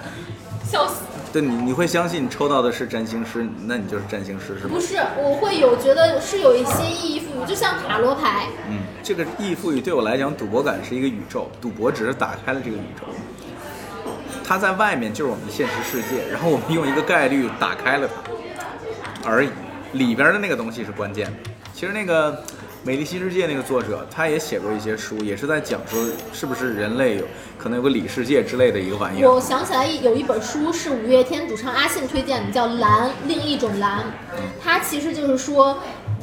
[0.64, 1.04] 笑死！
[1.32, 4.80] 对你你会相信你抽到的是占星师，那你就是占星师是吗不？
[4.80, 13.06] 是，我会有觉得是有一些意义赋予，就像塔罗牌，嗯，这个意义赋予对我来讲，赌博感是一个宇宙，赌博只是打开了这个宇宙，
[14.48, 18.08] 它在外面就是我们的现实世界，然后我们用一个概率打开了
[19.22, 19.50] 它而已，
[19.92, 21.34] 里边的那个东西是关键。
[21.74, 22.42] 其实那个
[22.86, 26.00] 美丽新世界》那个作者，他也写过一些书，也是在讲说
[26.32, 27.26] 是不是人类有
[27.58, 29.28] 可能有个里世界之类的一个玩意儿。
[29.28, 34.04] 我想起来有一本书是五月天主唱阿信推荐的，叫《蓝》，另一种蓝。
[34.64, 35.80] 它其实就是说，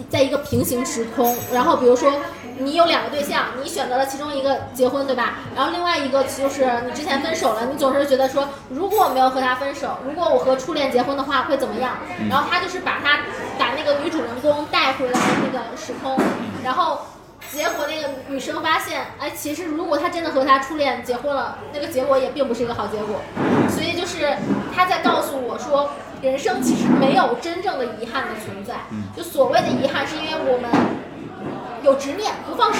[0.09, 2.13] 在一个平行时空，然后比如说
[2.59, 5.41] 你有两个对象，你选择了其中一个结婚，对吧？
[5.57, 11.97] 然后另外一个就是你之前分手了，你总是觉得说，如果我没有和他分手，如果我和初恋结婚的话会怎么样？
[12.31, 13.19] 然后他就是把他
[13.93, 16.19] 个女主人公带回来那个时空，
[16.65, 16.99] 然后。
[17.51, 23.21] 结果那个女生发现，哎，其实如果她真的和她初恋结婚了，那个结果也并不是一个好结果。
[23.69, 24.35] 所以就是
[24.75, 25.91] 她在告诉我说，
[26.23, 28.77] 人生其实没有真正的遗憾的存在。
[29.15, 30.71] 就所谓的遗憾，是因为我们
[31.83, 32.79] 有执念，不放手。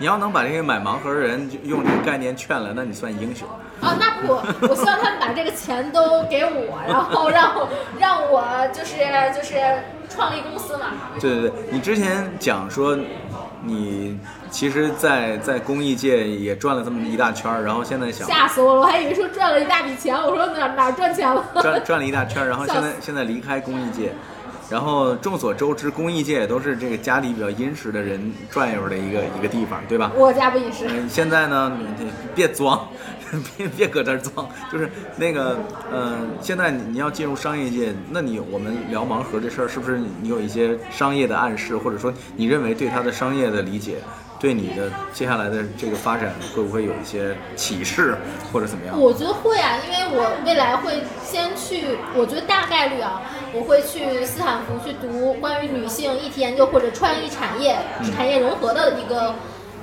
[0.00, 3.46] 你要能把这些买盲盒的人用这个概念劝了，那你算英雄。
[3.82, 4.32] 啊，那不，
[4.66, 8.42] 我希望他们把这个钱都给我，然后让我让我
[8.72, 8.96] 就是
[9.36, 9.58] 就是
[10.08, 10.86] 创立公司嘛。
[11.20, 12.96] 对对对，你之前讲说，
[13.62, 14.18] 你
[14.50, 21.44] 其实在，在公益界也转了这么一大圈儿，然后现在想吓死我了，我还以为说赚了一大笔钱，我说哪哪赚钱了？
[21.60, 24.14] 赚赚了一大圈儿，然后 现在现在离开公益界。
[24.70, 30.12] 然后众所周知，公益界也都是这个家里比较殷实的人转悠的一个一个地方，对吧？
[30.16, 30.88] 我家不殷实。
[31.08, 32.88] 现在呢，你别装，
[33.56, 35.58] 别别搁这儿装，就是那个，
[35.92, 43.96] 嗯，现在你要进入商业界，那你我们聊盲盒这事儿，是不是你有一些商业的暗示，或者说你认为对它的商业的理解？
[44.38, 48.16] 对你的接下来的这个发展会不会有一些启示
[48.50, 48.98] 或者怎么样？
[48.98, 53.20] 我觉得会啊，因为我未来会先去，我觉得大概率啊，
[53.52, 57.76] 我会去斯坦福去读关于女性议题研究或者创意产业
[58.14, 59.34] 产业融合的一个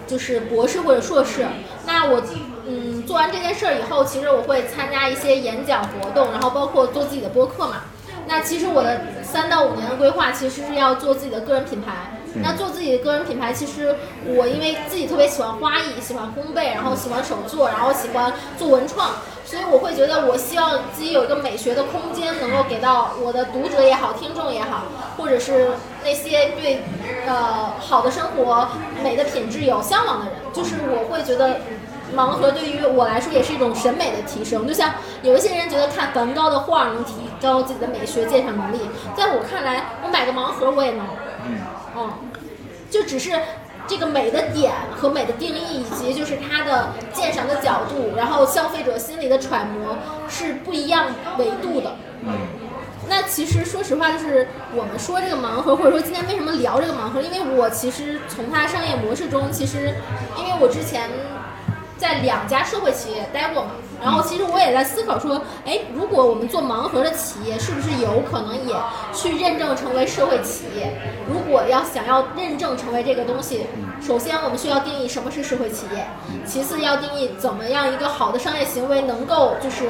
[0.07, 1.45] 就是博士或者硕士。
[1.85, 2.21] 那我
[2.65, 7.83] 嗯做完这件事儿以后，其实我会参加一些演讲活动，然后包括做自己的播客嘛。
[8.27, 12.11] 那其实我的三到五年的规划其实是要做自己的个人品牌。
[12.39, 13.95] 那做自己的个人品牌，其实
[14.25, 19.11] 我因为自己特别喜欢花艺，喜欢烘焙，然后喜欢手作，然后喜欢做文创，
[19.47, 24.83] 所以我会觉得我希望自己有一个美学的空间，能够给到我的读者也好，听众也好，
[25.15, 25.69] 或者是
[26.03, 26.81] 那些对
[27.25, 28.67] 呃好的生活、
[29.01, 31.61] 美的品质有向往的人，就是我会觉得
[32.13, 34.67] 盲盒对于我来说也是一种审美的提升。
[34.67, 38.81] 就像有一些人觉得看梵高的画能提高自己的美学鉴赏能力，
[39.15, 41.05] 在我看来，我买个盲盒我也能。
[41.95, 42.11] 嗯，
[42.91, 43.31] 就只是
[43.87, 49.97] 这个美的点和美的定义，以及就是它的鉴赏的角度，然后消费者心理的揣摩
[50.29, 51.07] 是不一样
[51.37, 51.95] 维度的。
[52.23, 52.33] 嗯，
[53.07, 59.95] 那其实说实话，就是我们说这个盲盒，或者说今天为什么聊这个盲盒，因为我其实从它商业模式中，其实
[60.37, 61.09] 因为我之前。
[61.97, 68.75] 在两家社会企业待过嘛，然后其实我也在思考说，哎，如果我们做盲盒的企业，是不是有可能也
[69.13, 70.93] 去认证成为社会企业？
[71.27, 73.65] 如果要想要认证成为这个东西，
[73.99, 76.05] 首先我们需要定义什么是社会企业，
[76.45, 79.85] 其次要定义怎么样一个好的商业行为能够就是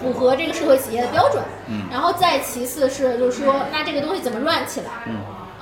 [0.00, 1.42] 符合这个社会企业的标准，
[1.90, 4.90] 然后再其次是就是说，那这个东西怎么乱起来？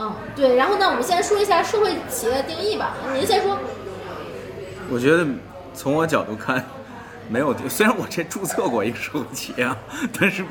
[0.01, 3.57] 嗯，对，然后呢，我们先说一下社会企业的定义吧，您先说。
[4.91, 5.25] 我觉得。
[5.75, 6.65] 从我角度看，
[7.29, 7.55] 没有。
[7.69, 9.77] 虽然我这注册过一个手机啊，
[10.19, 10.45] 但是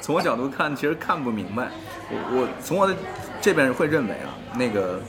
[0.00, 1.68] 从我角度看，其实看不明白。
[2.10, 2.94] 我我从我的
[3.40, 5.00] 这边会认为啊，那个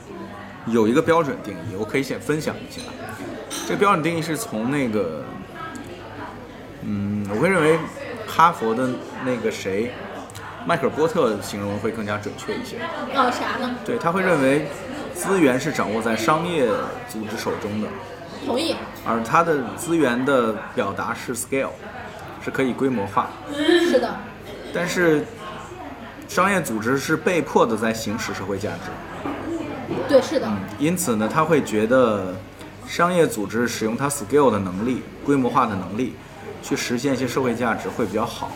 [0.66, 2.80] 有一个标准定义，我可以先分享一下。
[3.66, 5.24] 这个标准定义是从那个，
[6.82, 7.78] 嗯，我会认为
[8.26, 8.88] 哈佛的
[9.24, 9.92] 那个谁，
[10.66, 12.78] 迈克尔波特形容会更加准确一些。
[13.14, 13.74] 哦，啥呢？
[13.84, 14.66] 对他会认为
[15.14, 16.68] 资源是掌握在商业
[17.08, 17.88] 组织手中的。
[18.46, 18.74] 同意。
[19.06, 21.70] 而它的资源的表达是 scale，
[22.44, 23.30] 是可以规模化。
[23.54, 24.14] 是的。
[24.72, 25.24] 但是，
[26.28, 28.90] 商业组织是被迫的在行使社会价值。
[30.08, 30.48] 对，是的。
[30.78, 32.34] 因此呢，他会觉得，
[32.86, 36.14] 商业组织使用它 scale 的能力、规模化的能力，
[36.62, 38.52] 去实现一些社会价值会比较好。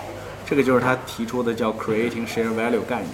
[0.47, 3.09] 这个就是他提出的叫 creating share value 概念。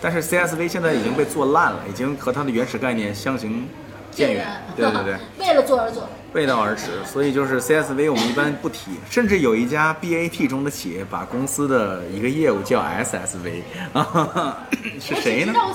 [0.00, 3.68] 但是 CSV 现在已经被做烂了，已经和它的原始概念相形。
[4.12, 4.46] 渐远，
[4.76, 13.62] 对对对， 为了做而做，背道而驰，所以就是 CSV 我们一般不提，甚至有一家 BAT 中的企业把公司的一个业务叫 SSV，
[15.00, 15.52] 是谁呢？
[15.52, 15.70] 知道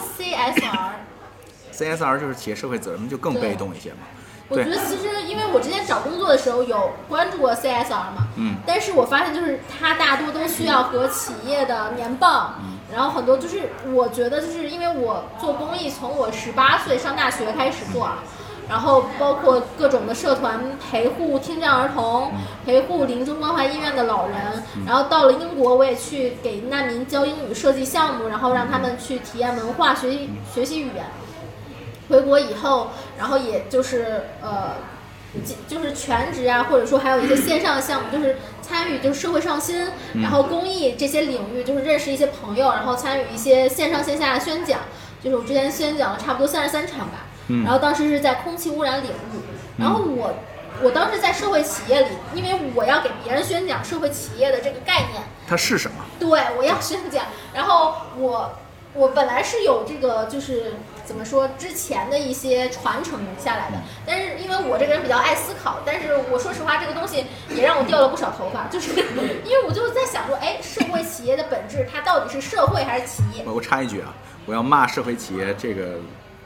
[1.74, 3.98] CSR，CSR 就是企业社会责任，就更被动一些嘛。
[4.50, 12.56] 我觉得其实，因为我之前找工作的时候有关注过 CSR 嘛，嗯，但是我发现就是它大多都需要和企业的年报，
[12.94, 18.24] 然后很多就是我觉得就是因为我做公益，从我十八岁上大学开始做啊，
[18.70, 22.32] 然后包括各种的社团陪护听障儿童，
[22.66, 24.38] 陪护临终关怀医院的老人，
[24.86, 31.06] 然后到了英国，我也去给难民教英语设计项目，然后让他们去体验文化，学习学习语言。
[32.10, 34.76] 回国以后，然后也就是呃，
[35.68, 39.88] 就是全职啊，或者说还有一些线上项目，就是参与就是社会创新，
[40.22, 44.80] 然后公益这些领域，就是认识一些朋友，然后参与一些线上线下的宣讲。
[45.24, 47.26] 就是我之前宣讲了差不多三十三场吧，
[47.64, 49.40] 然后当时是在空气污染领域，
[49.80, 50.36] 然后我
[50.84, 56.06] 我当时在社会企业里，因为我要给别人宣讲社会企业的这个概念，它是什么？
[56.20, 58.60] 对，我要宣讲，然后我
[58.94, 60.76] 我本来是有这个就是
[61.08, 73.46] 怎么说之前的一些传承下来的，但是因为我这个人比较爱思考，但是我说实话，这个东西也让我掉了不少头发，就是因为我就在想说，哎，社会企业的本质它到底是社会还是企业？
[73.46, 74.14] 我插一句啊。
[74.46, 75.96] 我要骂社会企业这个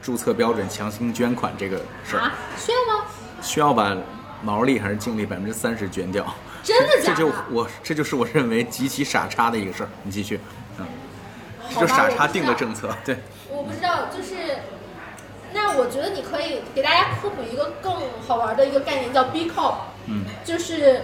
[0.01, 2.33] 注册标准强行捐款这个事儿啊？
[2.57, 3.05] 需要吗？
[3.41, 3.97] 需要把
[4.43, 6.25] 毛利还是净利百分之三十捐掉？
[6.63, 7.15] 真的假的？
[7.15, 9.89] 这就我这就是我认为极其傻叉的一个事儿。
[10.03, 10.39] 你继续，
[10.77, 10.85] 嗯，
[11.75, 13.17] 就傻叉定的政策，对。
[13.51, 14.59] 我不知道，就是
[15.53, 17.93] 那我觉得你可以给大家科普一个更
[18.27, 19.75] 好玩的一个概念，叫 B Corp，
[20.07, 21.01] 嗯，就是。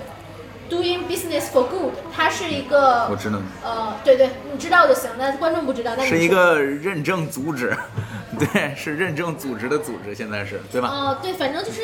[0.70, 3.40] Doing business for good，它是一个我知道。
[3.64, 5.10] 呃，对对，你知道就行。
[5.18, 7.74] 那观众不知道，那是一个认证组织，
[8.38, 10.90] 对，是认证组织的组织，现在是对吧？
[10.90, 11.84] 哦，对，反正就是，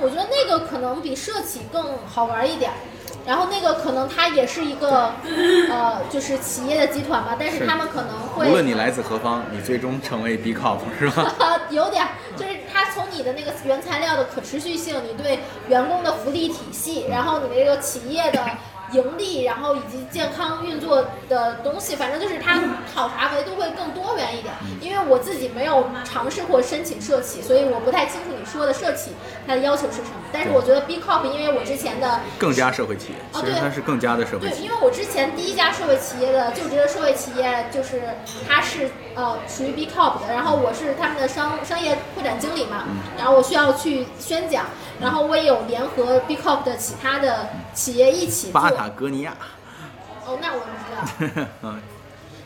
[0.00, 2.72] 我觉得那个可能比社企更好玩一点。
[3.26, 5.12] 然后那个可能它也是一个，
[5.70, 11.32] 呃，就是企业的集团吧，但是他们可能会无论你来自何方，你最终成为 B Corp 是吧？
[11.70, 12.06] 有点，
[12.36, 18.40] 就是它从你的那个原材料的可持续性，你对员工的福利体系，然后你这个企业的。
[18.92, 22.60] 盈利，然后以及健康运作的东西，反正就是它
[22.94, 24.54] 考察维度会更多元一点。
[24.80, 29.12] 因为我自己没有尝试过申请社企，所以我不太清楚你说的社企
[29.46, 30.08] 它的要求是什么。
[30.32, 34.48] 但是我觉得 B Corp，因为我之前的更加社会企业，其实它是更加的社会。
[34.48, 38.02] 对，因为我之前第一家社会企业的就职的社会企业，就是
[38.48, 42.84] 它是呃属于 B Corp 的，然后我是他们的商商业会展经理嘛，
[43.16, 44.66] 然后我需要去宣讲。
[45.00, 48.60] 然后我也有联合 B Corp 的其他的企业一起做。
[48.82, 49.36] 巴塔哥尼亚。
[50.26, 50.66] 哦，那我不
[51.30, 51.46] 知道。
[51.62, 51.80] 嗯。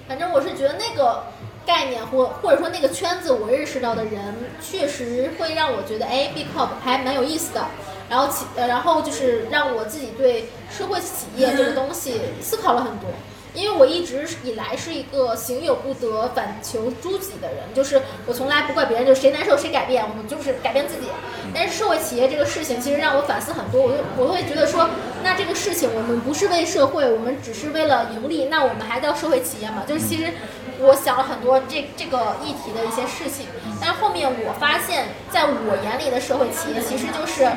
[0.07, 1.25] 反正我是觉得那个
[1.65, 7.65] 概念或或者说那个圈子，我认识到的人确实会让我觉得，哎，B Corp 还蛮有意思的。
[8.09, 13.09] 然后起，然后就是让我自己对社会企业这个东西思考了很多。
[13.57, 21.09] 因为我一直以来是一个行有不得，反求诸己的人，就是我从来不怪别人，就谁难受谁改变，我们就是改变自己。
[21.55, 24.91] 但是社会企业这个事情，其实让我反思很多，我就我会觉得说，
[25.25, 29.85] 那这个事情我们不是为社会，我们只是为了盈利，那我们还叫社会企业吗？
[29.89, 30.31] 就是其实
[30.79, 33.47] 我想了很多这这个议题的一些事情，
[33.81, 37.51] 但后面我发现，在我眼里的社会企业，其实就是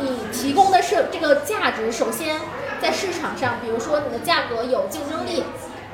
[0.00, 2.40] 你提供的是这个价值，首先。
[2.80, 5.44] 在市场上，比如说你的价格有竞争力，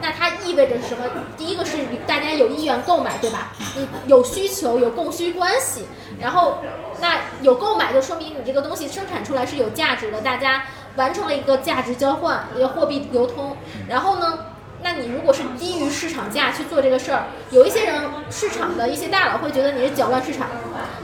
[0.01, 1.05] 那它意味着什么？
[1.37, 3.53] 第一个是大家有意愿购买，对吧？
[3.77, 5.87] 你有需求，有供需关系，
[6.21, 6.59] 然后
[7.01, 10.65] 那有购买就说明你这个东西生产出来是有价值的，大家
[10.97, 13.57] 完成了一个价值交换，一个货币流通。
[13.89, 14.47] 然后呢，
[14.83, 20.49] 那你如果是低于市场价去做这个事儿，有一些人市场的一些大佬会觉得你是搅乱市场，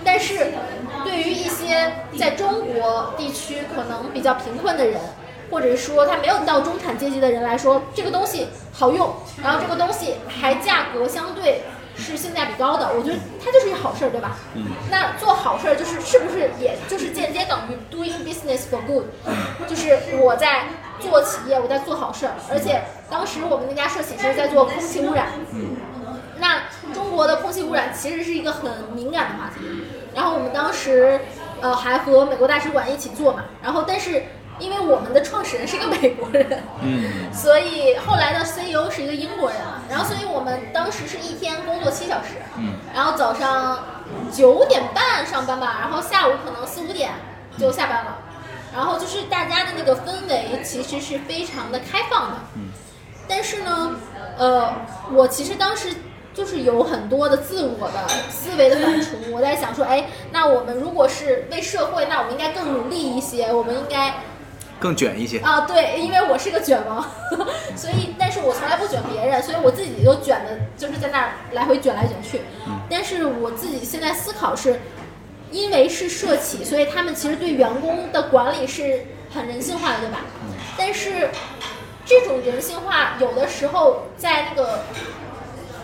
[0.05, 0.53] 但是
[1.05, 5.01] 对于一些在中国地区可能比较贫困的人。
[5.51, 11.63] 或者说他没有到中产阶级的人来说，这个东西好用，然后这个东西还价格相对
[11.97, 14.37] 是性价比高的，我觉得它就是一好事儿，对吧？
[14.55, 14.65] 嗯。
[14.91, 19.05] 那做好事儿就是是不是也就是间接等于 doing business for good？
[19.69, 20.67] 就是我在
[21.01, 25.27] 做企业，我在做好事儿，而且当时我们那家社企是在做空气污染。
[25.53, 25.77] 嗯。
[26.39, 26.63] 那
[26.95, 29.65] 中国的空气污染其实是一个很敏感的话题，
[30.15, 31.21] 然后我们当时
[31.61, 34.23] 呃还和美国大使馆一起做嘛，然后但是。
[34.61, 39.59] 因为我们的创始人是一个美国人，嗯，所以后来的 CEO 是一个英国人，
[39.89, 43.83] 然后所以我们当时是一天工作七小时，嗯，然后早上
[44.31, 47.11] 九点半上班吧，然后下午可能四五点
[47.59, 48.19] 就下班了，
[48.75, 52.69] 然后就是大家的那个氛围其实是非常的开放的，嗯，
[53.27, 53.97] 但是呢，
[54.37, 54.75] 呃，
[55.13, 55.89] 我其实当时
[56.35, 64.15] 就是有很多的自我的思维的反刍， 我在想说，哎，那我们如果是为社会，那我们应该更努力一些，我们应该。
[64.81, 67.05] 更卷一些啊，对，因为我是个卷王，
[67.77, 72.41] 所以，但是我从来不卷别人，所以我自己就卷的，就是在那儿来回卷来卷去。
[72.89, 74.81] 但是我自己现在思考是，
[75.51, 80.21] 因为是社企，所以他们其实对员工的管理是很人性化的，对吧？
[80.79, 81.29] 但是
[82.07, 84.85] 这种人性化有的时候在那个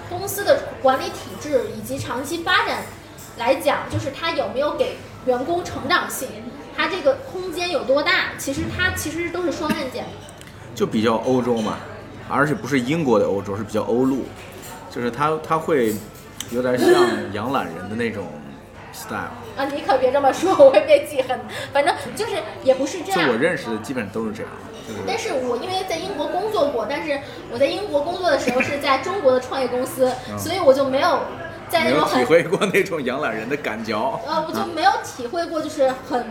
[0.09, 2.79] 公司的管理体制以及长期发展
[3.37, 6.29] 来讲，就是他有没有给员工成长性。
[6.77, 8.33] 它这个空间有多大？
[8.39, 10.05] 其实它其实都是双刃剑，
[10.75, 11.79] 就比较欧洲嘛，
[12.29, 14.25] 而且不是英国的欧洲，是比较欧陆，
[14.91, 15.95] 就是它它会
[16.51, 16.89] 有点像
[17.33, 18.27] 养懒人的那种
[18.93, 19.31] style。
[19.57, 21.41] 啊，你可别这么说，我会被记恨。
[21.73, 23.27] 反正就是也不是这样。
[23.27, 24.53] 就我认识的基本上都是这样。
[25.05, 27.19] 但是我因为在英国工作过，但是
[27.51, 31.19] 我在英国工作的时候是在中国的创业公司， 所以我就没有
[31.69, 33.99] 在那种很体会过那种养懒人的感觉。
[34.27, 36.25] 呃，我就没有体会过就是很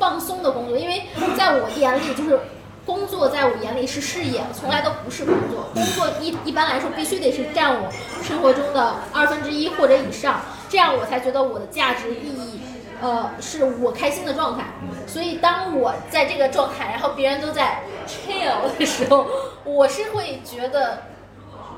[0.00, 1.04] 放松的工作，因为
[1.38, 2.40] 在我眼里就是。
[2.86, 5.68] 工作在我眼里是事业，从来都不是工作。
[5.74, 7.88] 工作一一般来说必须得是占我
[8.20, 12.60] 生活中的二分之一或者以上，这样我才觉得我的价值意义，
[13.00, 14.64] 呃，是我开心的状态。
[15.06, 19.26] 所以当我在这个状态，然后别人都在 chill 的时候，
[19.62, 21.02] 我是会觉得。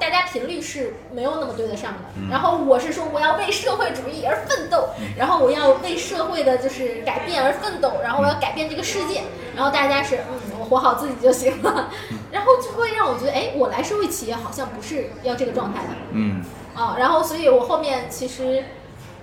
[0.03, 1.99] 大家频率是没有那么对得上的。
[2.29, 9.23] 然后我是说我要为社会主义而奋斗，然后我要为社会的就是改变而奋斗，然后我要改变这个世界。
[9.55, 11.89] 然后大家是嗯，我活好自己就行了。
[12.33, 15.91] 然后就会让我觉得，哎，我来社会企业好像不是要这个状态的。
[16.11, 16.43] 嗯，
[16.75, 18.65] 啊，然后所以我后面其实，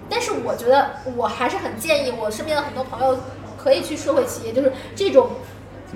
[0.10, 3.20] 但是我觉得我还是很建议我身边的很多朋友
[3.62, 5.32] 可以去社会企业，就是这种。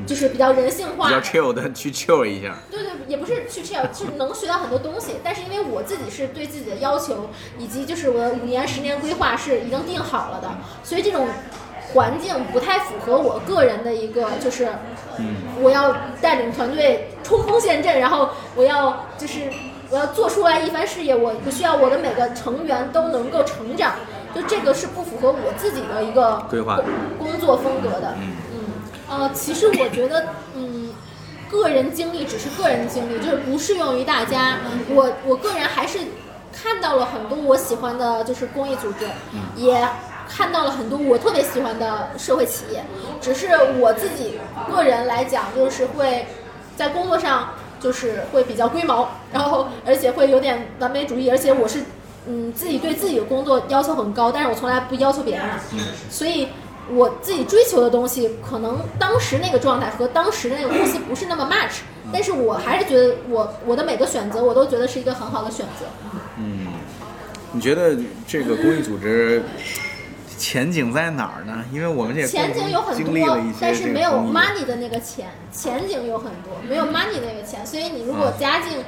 [0.06, 2.56] 就是比较人性化比较，chill 的去 chill 一下。
[2.72, 5.16] 对对，也不是去 chill，是能学到很多东西。
[5.24, 7.30] 但是因为我自己是对自己的要求，
[7.60, 10.50] 以及就是我的五年、十年规划是已经定好了的，
[10.84, 11.28] 所以这种
[11.94, 14.68] 环境不太符合我个人的一个，就是
[15.62, 19.42] 我要带领团队冲锋陷阵，然后我要就是
[19.92, 23.94] 我要做出来一番事业，我我需要我的每个成员都能够成长，
[24.34, 28.16] 就这个是不符合我自己的一个规划工工作风格的。
[28.20, 28.32] 嗯
[29.10, 30.90] 呃，其实我觉得，嗯，
[31.52, 34.60] 个人经历只是个人经历，就是不适用于大家。
[34.90, 36.00] 我我个人还是
[36.52, 39.08] 看到了很多我喜欢的，就是公益组织，
[39.56, 39.88] 也
[40.28, 42.84] 看到了很多我特别喜欢的社会企业。
[43.22, 44.40] 只是我自己
[44.72, 46.26] 个人来讲，就是会
[46.76, 47.50] 在工作上
[47.80, 51.84] 就是会比较龟毛，然后而且会有点完美主义，而且我是
[52.26, 55.54] 嗯自己对自己的工作要求很高，但是我从来不要求别人的，
[56.10, 56.48] 所以。
[56.92, 61.80] 我自己追求的东西，可能当时那个状态和当时的那个公司不是那么 match，
[62.12, 65.86] 但是我还是觉得我我的每个选择，我都觉得是一个很好的选择。
[66.38, 66.68] 嗯。
[67.56, 67.96] 你觉得
[68.28, 69.44] 这个公益组织
[70.40, 71.64] 前景在哪儿呢？
[71.72, 78.84] 因为我们也前景有很经历了一些，多但是没有 money 的那个钱，前景有很多，没有 money 的那个钱，所以你如果家境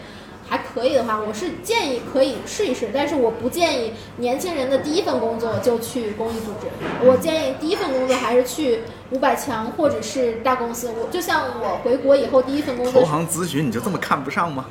[0.48, 6.68] 还可以的话，我是建议可以试一试，但是我不建议年轻人的第一份工作就去公益组织，
[7.04, 10.91] 我建议第一份工作还是去五百强或者是大公司。
[10.91, 14.66] 我就像我回国以后第一份工作投行咨询，你就这么看不上吗？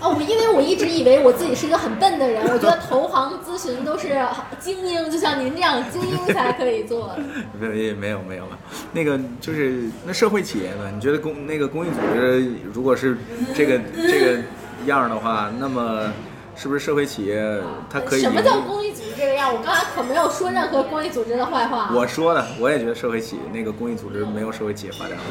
[0.00, 4.24] 哦，我因为我一直以为我自己是一个很笨的人，我觉得投行咨询都是
[4.60, 7.14] 精英，就像您这样精英才可以做。
[7.58, 8.58] 没有没有没有了，
[8.92, 10.90] 那个就是那社会企业呢？
[10.94, 13.16] 你觉得公那个公益组织如果是
[13.54, 14.40] 这个这个
[14.86, 16.12] 样儿的话，那么
[16.54, 17.60] 是不是社会企业
[17.90, 19.52] 它可以什么叫公益组织这个样？
[19.52, 21.90] 我刚才可没有说任何公益组织的坏话。
[21.94, 25.24] 我说的，我也觉得社会企业那个公益组织没有社会企业发展好。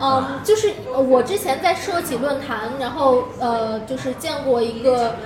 [0.00, 5.16] 嗯，就是呃我之前在社企论坛，然后呃，就是见过一个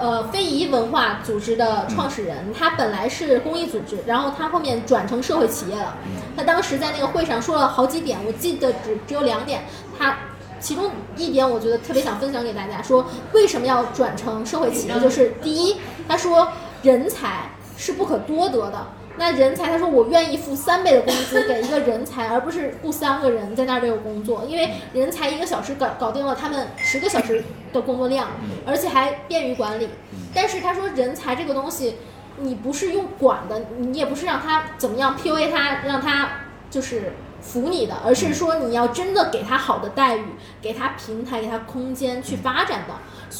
[0.00, 5.96] 呃非遗文化组织的创始人，他本来是公益组织，然后他后面转成社会企业了。
[6.36, 9.64] 他当时在那个会上说了好几点，我记得只只有两点，
[9.98, 10.16] 他。
[10.60, 14.98] 其中一点我觉得特别想分享给大家，说为什么要转成社会企业？
[14.98, 15.76] 就是第一，
[16.08, 16.48] 他说
[16.82, 18.84] 人才是不可多得的，
[19.18, 27.42] 那人才，他说我愿意付三倍的工资给一个人才，而不是雇三个人在那儿这个工作，因为人才一个小时搞搞定了他们十个小时
[27.72, 28.28] 的工作量，
[28.64, 29.88] 而且还便于管理。
[30.34, 31.96] 但是他说人才这个东西，
[32.38, 36.28] 你不是用管的，你也不是让他怎么样 PUA 他，让他
[36.70, 40.24] 就是服你的，而是说你要真的给他好的待遇，
[40.62, 42.94] 给他平台，给他空间去发展的。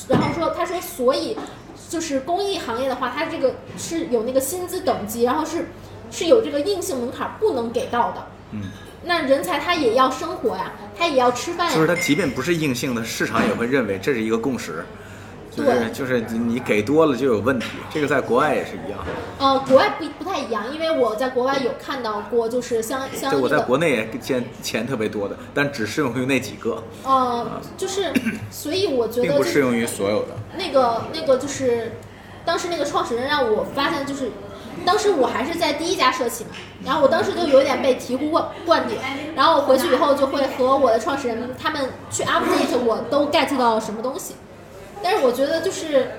[0.08, 1.36] 然后说，他说，所以
[1.88, 5.68] 就是公益行业的话，它这个是有那个薪资等级，然后是
[6.10, 8.26] 是有这个硬性门槛不能给到的。
[8.52, 8.62] 嗯，
[9.04, 11.74] 那人才他也要生活呀，他也要吃饭呀。
[11.74, 14.84] 就是他即便不是硬性的，市场也会认为这是一个共识。
[15.58, 18.98] 就是对就是你你给多了就有问题，这个在国外也是一样。
[19.38, 28.12] 呃，国外不不太一样，因为我在国外有看到过，就是相相对我在，国内也见钱特别多的，但只适用于那几个，呃，就是，
[28.50, 30.28] 所以我觉得就是并不适用于所有的。
[30.56, 31.92] 那个那个就是，
[32.44, 34.30] 当时那个创始人让我发现就是，
[34.84, 36.50] 当时我还是在第一家社企嘛，
[36.84, 38.96] 然后我当时就有点被醍醐灌灌顶，
[39.34, 44.34] 然后我回去以后就会和我的创始人他们去 update 我都 get 到什么东西，
[45.02, 46.10] 但是我觉得就是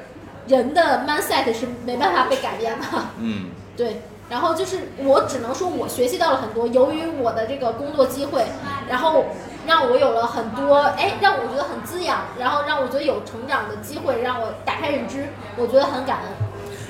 [0.47, 2.85] 人的 mindset 是没办法被改变的，
[3.19, 8.45] 嗯，对，然后就是我只能说我学习到了很多，由于我的这个工作机会，
[8.87, 9.25] 然后
[9.67, 16.29] 让我有了很多，哎，让我觉得很滋养，然后让我觉得有成长的机会，让我打开认知，我觉得很感恩。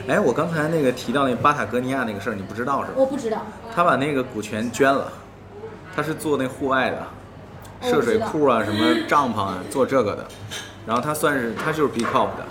[0.07, 2.93] 哎，我刚才那个提到那巴塔哥尼亚那个事儿，你不知道是吧？
[2.95, 3.45] 我不知道。
[3.75, 5.11] 他把那个股权捐了，
[5.95, 10.25] 他是做那户外的，哦涉水库啊，什么帐篷啊，做这个的。
[10.89, 12.43] 然后他算是他就是 B Corp 的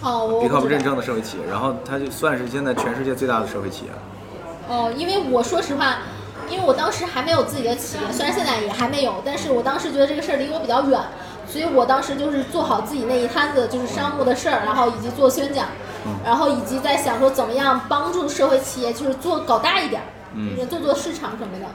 [0.00, 3.90] 哦，我，B Corp 认证的社会企业，然后他就算是现在全世界最大的社会企业。
[4.68, 5.96] 哦，因为我说实话，
[6.48, 11.00] 因为我当时还没有自己的企业，虽然现在也还没有，但是我当时觉得这个事儿离我比较远，
[11.48, 15.66] 所以我当时就是做好自己那一摊子就是商务的事儿，然后以及做宣讲，
[16.24, 20.02] 然后以及在想说怎么样帮助社会企业就是做搞大一点，
[20.36, 21.66] 嗯就是做做市场什么的。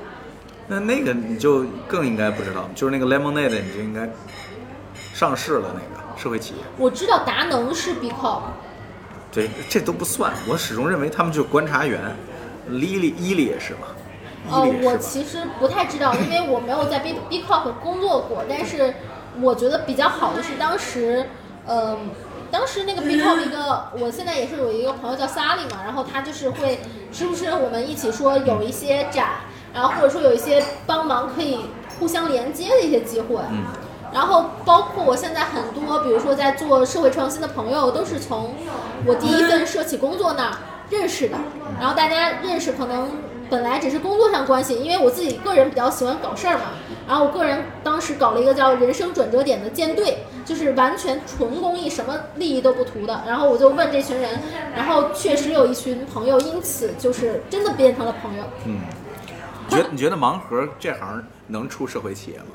[0.67, 4.09] 那那个你就更应该不知道，就是那个 Lemonade 你就应该
[5.21, 6.63] 上市了那个社会企业。
[6.79, 8.41] 我知道达能是 B Corp，
[9.31, 10.33] 对，这都不算。
[10.49, 12.01] 我始终认为他们就是观察员，
[12.67, 13.89] 伊利伊利也是吧？
[14.49, 14.97] 哦，我？
[14.97, 18.43] 其实不太知道，因为我没有在 B B Corp 工作过。
[18.49, 18.95] 但是
[19.39, 21.27] 我觉得比较好的是当时，
[21.67, 22.09] 嗯、
[22.49, 26.79] 当时那个 B Corp 一个，我现在也是有一个朋友叫 Sally 嘛，然后他就是会
[27.11, 29.33] 时不时我们一起说有一些展，
[29.71, 31.67] 然后或者说有一些帮忙可以
[31.99, 33.35] 互相连接的一些机会。
[33.51, 33.65] 嗯
[34.13, 38.53] 然后包括我现在很多，比如说在做社会创新的朋友，都是从
[39.05, 40.57] 我第一份社企工作那儿
[40.89, 41.37] 认识的。
[41.79, 43.09] 然后大家认识可能
[43.49, 46.65] 本来只是工作上关系，因为我自己个人比较喜欢搞事儿嘛。
[47.07, 53.21] 然后我个人当时搞了一个叫“人生转折点”的舰队，就是完全纯公益，什么利益都不图的。
[53.25, 54.39] 然后我就问这群人，
[54.75, 58.43] 然后确实有一群朋友因此就是真的变成了朋友。
[58.65, 58.81] 嗯，
[59.67, 62.45] 你觉得你觉得盲盒这行能出社会企业吗？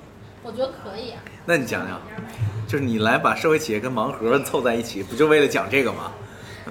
[0.47, 1.21] 我觉得可以啊。
[1.45, 2.01] 那你讲讲，
[2.69, 6.13] 就是你来把社会企业跟盲盒凑在一起，不就为了讲这个吗？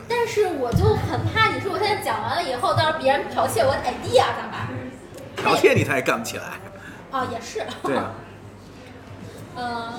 [0.07, 4.69] 但是我就很怕，你说我现在讲完了以后，到时候别人剽窃我的 idea 咋办？
[5.43, 6.43] 剽窃你他也干不起来。
[7.11, 7.65] 啊，也是。
[7.83, 8.11] 对啊，
[9.57, 9.93] 嗯，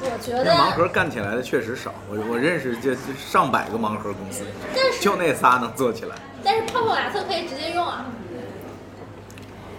[0.00, 4.44] 我觉得盲盒干起来的确实少，我我认识就就上百个盲盒公司，
[4.74, 6.16] 但是就那仨能做起来。
[6.44, 8.04] 但是泡泡玛特可以直接用啊。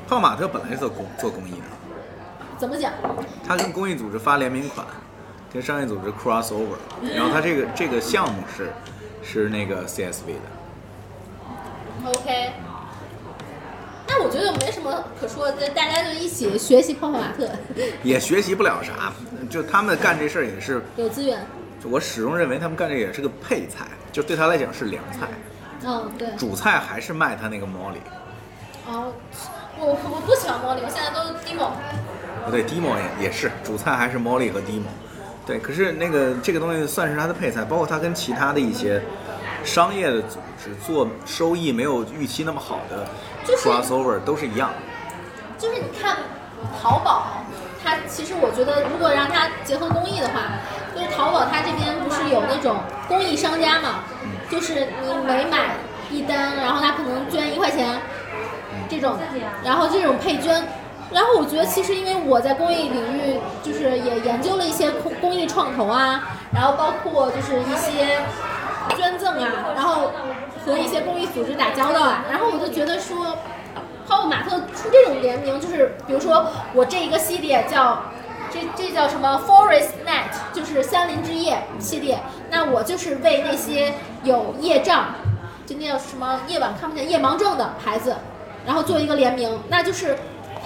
[0.08, 1.77] 泡玛特本来是做公做公益的，
[2.58, 2.92] 怎么讲？
[3.48, 4.86] 他跟公益组织发联名款，
[5.54, 6.78] 跟商业组织 cross over，
[7.16, 8.72] 然后他这个 这个项目是
[9.24, 12.10] 是那个 CSV 的。
[12.10, 12.52] OK，
[14.08, 17.50] 那我觉得没什么可说的，大家就一起学习泡泡玛特，
[18.04, 19.12] 也学习不了啥，
[19.50, 21.46] 就他们干这事儿也是，有资源。
[21.84, 25.28] 我始终认为他们干这也是个配菜，就对他来讲是凉菜，
[25.86, 26.30] 嗯，对。
[26.36, 28.02] 主菜还是卖他那个 Molly。
[28.88, 29.14] 哦，
[29.80, 31.72] 我我不喜欢毛里，我现在都 demo。
[32.17, 32.17] 不
[32.50, 34.88] 对，Demo 也也是主菜还是 Molly 和 Demo。
[35.46, 39.02] 对，可是那个这个东西算是它的配菜，包括它跟其他的一些
[39.64, 43.08] 商业的组织做收益没有预期那么好的
[43.46, 44.72] 就是 crossover 都是一样。
[45.58, 46.18] 就是你看
[46.82, 47.28] 淘宝，
[47.82, 50.42] 它其实我觉得，如果让它结合公益的话，
[50.94, 52.76] 就是淘宝它这边不是有那种
[53.08, 54.04] 公益商家嘛，
[54.50, 55.76] 就是你每买
[56.12, 58.02] 一单，然后它可能捐一块钱，
[58.90, 59.18] 这种，
[59.64, 60.62] 然后这种配捐。
[61.14, 68.20] 然后我觉得，其实因为我在公益领域，就是也研究了一些公公益创投啊，然后包括就是一些
[68.96, 70.12] 捐赠啊，然后
[70.66, 73.38] 和一些公益组织打交道啊，然后我就觉得说，
[74.08, 78.04] 泡泡玛特出这种联名，就是比如说我这一个系列叫
[78.52, 83.94] 这这叫什么 Forest Night，就是森林之夜系列，那我就是为那些
[84.24, 85.06] 有业障，
[85.66, 88.16] 就那叫什么夜晚看不见夜盲症的孩子，
[88.66, 90.18] 然后做一个联名，那就是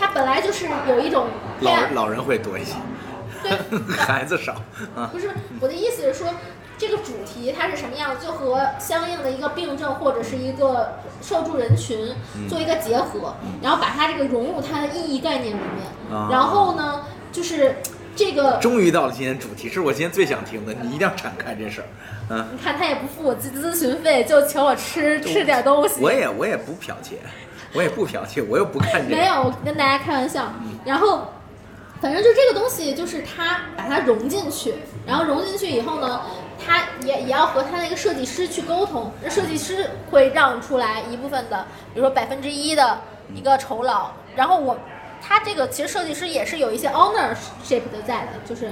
[0.02, 1.28] 它本来就是有一种
[1.60, 2.74] 老人老人会多一些，
[3.44, 3.52] 对
[3.96, 4.54] 孩子少
[4.96, 5.08] 啊。
[5.14, 5.30] 不是
[5.60, 6.28] 我的意思是说，
[6.76, 12.16] 这个主题它是什么样，就和相应的一个病症或者是一个受助人群
[12.50, 16.18] 做一个结合，然后把它这个融入它的意义概念里面。
[16.18, 17.76] 啊然后呢，就是
[18.16, 21.88] 这个，终于到了今天主题，是我今天最想听的，你一定要展开这事儿。
[22.32, 26.02] 嗯，你看他也不付我咨咨询费，就请我吃吃点东西。
[26.02, 27.20] 我也我也不剽窃，
[27.74, 29.16] 我也不剽窃，我又不看这个。
[29.16, 30.52] 没有，我跟大家开玩笑。
[30.84, 31.28] 然后，
[32.02, 36.22] 反正就这个东西，就是它把它融进去，然后融进去以后呢，
[36.64, 43.00] 它也也要和他那个设计师去沟通，那设计师会让出来一部分的，比如说百分之一的
[43.34, 44.78] 一个酬劳，然后我，
[45.22, 48.72] 他这个其实设计师也是有一些 ownership 的在的，就是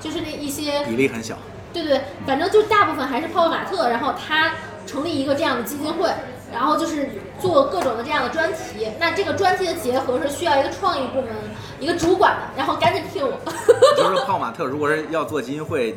[0.00, 1.36] 就是那一些比例很小。
[1.72, 4.54] 对对，反正就大部分还是泡泡玛特，然后他
[4.86, 6.10] 成立一个这样的基金会，
[6.52, 7.08] 然后就是
[7.40, 8.88] 做各种的这样的专题。
[8.98, 11.30] 那这个专题的结合是需要一个创意部门
[11.78, 13.32] 一个主管的，然后赶紧聘我，
[13.96, 15.96] 就是说泡玛特如果是要做基金会，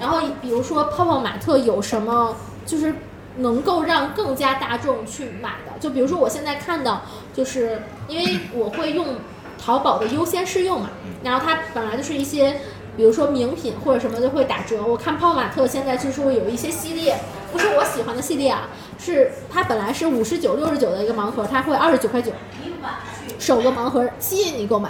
[0.01, 2.95] 然后比如说泡泡玛特有什么就是
[3.37, 7.01] 能够让更加大众去买的，就比如说我现在看到，
[7.33, 9.17] 就是因为我会用
[9.63, 10.89] 淘宝的优先试用嘛，
[11.23, 12.59] 然后它本来就是一些。
[12.95, 17.17] 比如说名品或者什么就会打折，我看泡泡玛特现在就是会有一些系列，
[17.53, 22.31] 不是我喜欢的系列啊，是它本来是五十九、六十九的一个盲盒，它会二十九块九，
[23.37, 24.89] 首个盲盒吸引你购买。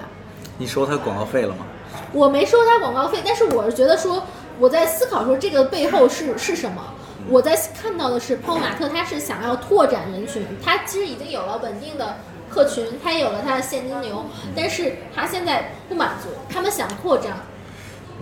[0.58, 1.66] 你收他广告费了吗？
[2.14, 4.24] 我没收他广告费，但是我是觉得说，
[4.60, 6.82] 我在思考说这个背后是是什么。
[7.30, 12.18] 我在看到的是泡泡玛特，他是想要拓展人群，他其实已经有了稳定的
[12.50, 17.34] 客群，他也有了他的现金流，但是他现在不满足，他们想扩张。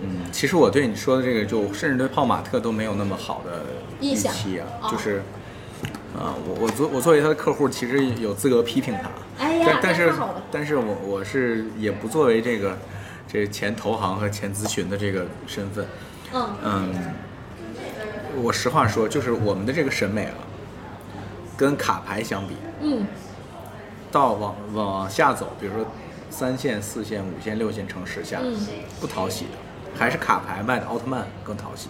[0.02, 3.64] 嗯，其实我对你说的这个，就甚至对泡玛特都没有那么好的
[4.00, 4.88] 预期啊，哦。
[4.90, 5.22] 就是，
[6.18, 9.10] 啊、我我作我作为他的客户，其实有资格批评他，
[9.44, 10.12] 哎呀但但是
[10.50, 12.76] 但是我我是也不作为这个
[13.26, 15.86] 这前投行和前咨询的这个身份，
[16.32, 16.48] 嗯。
[16.64, 16.94] 嗯，
[18.42, 20.34] 我实话说，就是我们的这个审美啊，
[21.56, 23.06] 跟卡牌相比，嗯。
[24.10, 25.86] 到往往下走，比如说
[26.28, 28.54] 三线、四线、五线、六线城市下，嗯。
[29.00, 29.50] 不讨喜的，
[29.98, 31.88] 还是卡牌卖的奥特曼更讨喜。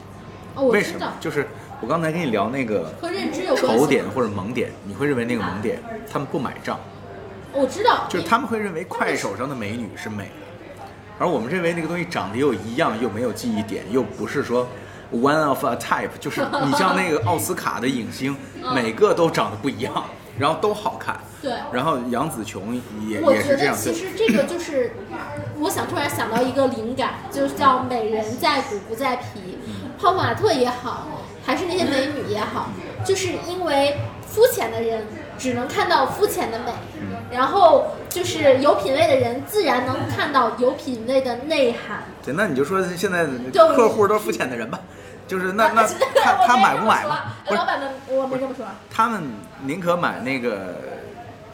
[0.55, 1.13] 哦，我为什么？
[1.19, 1.47] 就是
[1.81, 3.79] 我刚才跟你聊那个和认知有关系。
[3.79, 6.79] 丑点或者萌点，你会认为那个萌点他们不买账，
[7.53, 10.85] 我知道，就是他们会认为快手上的美女是美的，
[11.19, 14.69] 而我们认为那个东西长得又一样，又没有记忆点，又不是说
[15.13, 20.05] one of a type，就是你像那个奥斯卡的影星， 嗯每个都长得不一样，
[20.39, 21.19] 然后都好看。
[21.43, 24.93] 对然后杨紫琼也我觉得其实这个就是，
[25.59, 29.59] 我想突然想到一个灵感，就是叫“美人在骨不在皮”。
[30.01, 31.07] 泡泡玛特也好，
[31.45, 32.71] 还是那些美女也好，
[33.05, 35.05] 就是因为肤浅的人
[35.39, 36.73] 只能看到肤浅的美，
[37.31, 42.03] 然后就是有品位的人自然能看到有品位的内涵。
[42.25, 44.81] 对，那你就说现在就客户都是肤浅的人吧，
[45.29, 45.87] 就是那 那
[46.23, 47.21] 他他买不买嘛？
[47.51, 48.67] 老板们，我没这么说。
[48.91, 49.23] 他们
[49.63, 50.75] 宁可买那个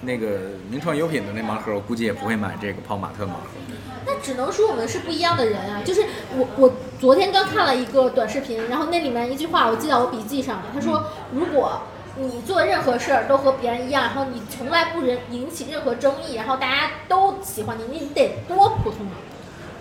[0.01, 0.39] 那个
[0.71, 3.59] 名创优品的那盲盒，我估计也不会买这个泡玛特盲盒。
[4.07, 5.83] 那只能说我们是不一样的人啊！
[5.85, 6.03] 就是
[6.37, 10.67] 我，我昨天刚看了一个短视频，然后那里面一句话我记在我笔记上了。
[10.73, 11.83] 他说，如果
[12.17, 19.19] 你做任何事儿都和别人一样，然后你从来不人引起任何争议，然后大家都喜欢你，你得多普通啊！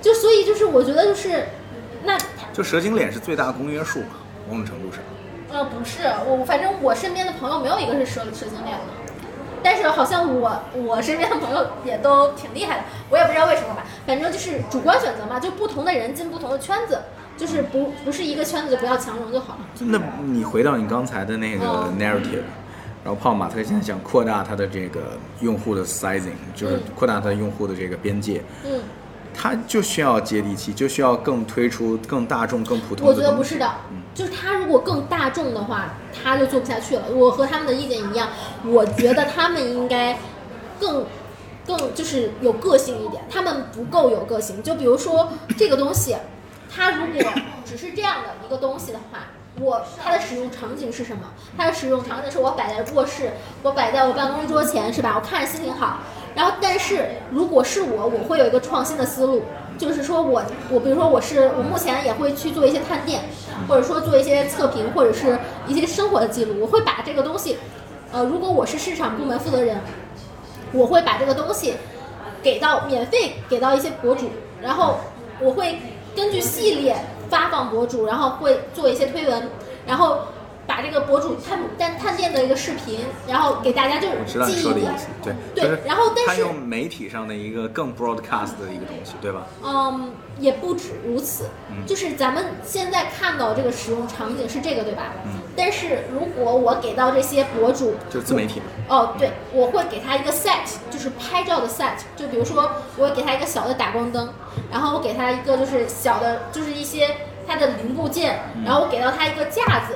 [0.02, 1.46] 就所以就是我觉得就是，
[2.04, 2.18] 那
[2.52, 4.18] 就蛇精脸是最大公约数嘛，
[4.50, 5.00] 某种程度上。
[5.50, 9.07] 呃不是我，反正我身边的朋友没有一个是蛇蛇精脸的。
[9.68, 16.98] 但是好像我我身边的朋友也都挺厉害的，我也不知道为什么吧，反正就是主观选择嘛，就不同的人进不同的圈子，
[17.36, 19.60] 就是不不是一个圈子就不要强融就好了。
[19.80, 22.00] 那你回到你刚才的那个嗯。
[22.00, 22.44] narrative，、
[23.04, 26.84] 然后泡玛特现在想扩大它的这个用户的 sizing，就是嗯。
[26.96, 28.80] 扩大它用户的这个边界，嗯，
[29.40, 33.24] 它就需要接地气，就需要更推出更大众、更普通我的我。
[33.24, 37.04] 觉得不是的嗯，就是他如果更大众的话，他就做不下去了。
[37.14, 38.30] 我和他们的意见一样，
[38.66, 40.18] 我觉得他们应该
[40.80, 41.06] 更
[41.68, 44.64] 更就是有个性一点，他们不够有个性。
[44.64, 46.18] 就比如说这个东西，
[46.76, 47.32] 它如果
[47.64, 49.20] 只是这样的一个东西的话。
[49.60, 51.24] 我它的使用场景是什么？
[51.58, 53.32] 它的使用场景是我摆在卧室，
[53.64, 55.14] 我摆在我办公桌前，是吧？
[55.16, 55.98] 我看着心情好。
[56.38, 59.42] 然后，但是如果是我，我会有一个创新的思路，
[59.76, 63.22] 就是说我我比如说我是我目前也会去做一些探店，
[63.68, 65.36] 或者说做一些测评，或者是
[65.66, 66.62] 一些生活的记录。
[66.62, 67.58] 我会把这个东西，
[68.12, 69.82] 呃，如果我是市场部门负责人，
[70.74, 71.74] 我会把这个东西
[72.44, 74.30] 给到免费给到一些博主，
[74.62, 75.00] 然后
[75.42, 75.80] 我会
[76.16, 76.96] 根据系列
[77.32, 79.50] 发放博主，然后会做一些推文，
[79.88, 80.20] 然后
[80.68, 84.56] 把这个博主探探探店的一个视频，然后给大家就是我知道你。
[84.58, 89.48] 说的意思，对，对然后但是他用媒体上的一个更 broadcast 的一个东西，对吧？
[89.64, 95.14] 嗯，也不止如此，嗯就是咱们现在看到这个使用场景是这个，对吧？
[95.26, 98.66] 嗯但是如果我给到这些博主，就自媒体嘛。
[98.90, 104.30] 哦，对，我会给他一个 set，就是拍照的 set，就比如说我给他一个小的打光灯，
[104.72, 107.16] 然后我给他一个就是小的，就是一些
[107.48, 109.96] 它的零部件，然后我给到他一个架子，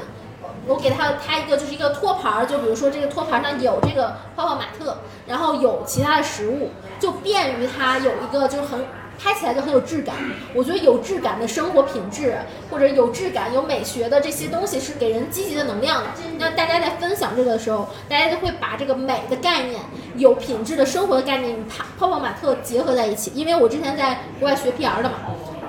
[0.67, 4.97] 我给他他一个就是一个托盘儿，就比如说这个托盘上有这个泡泡玛特，
[5.27, 8.85] 然后有其他的食物，就便于他有一个就是很
[9.17, 10.15] 拍起来就很有质感。
[10.53, 12.37] 我觉得有质感的生活品质，
[12.69, 16.09] 或者有质感、有美学的这些东西是给人积极的能量的。
[16.37, 19.81] 那大家在分享这个的时候，大家就会把这个美的概念、
[20.15, 23.31] 有品质的生活的概念与泡泡泡玛特结合在一起。
[23.33, 25.17] 因为我之前在国外学 PR 的嘛，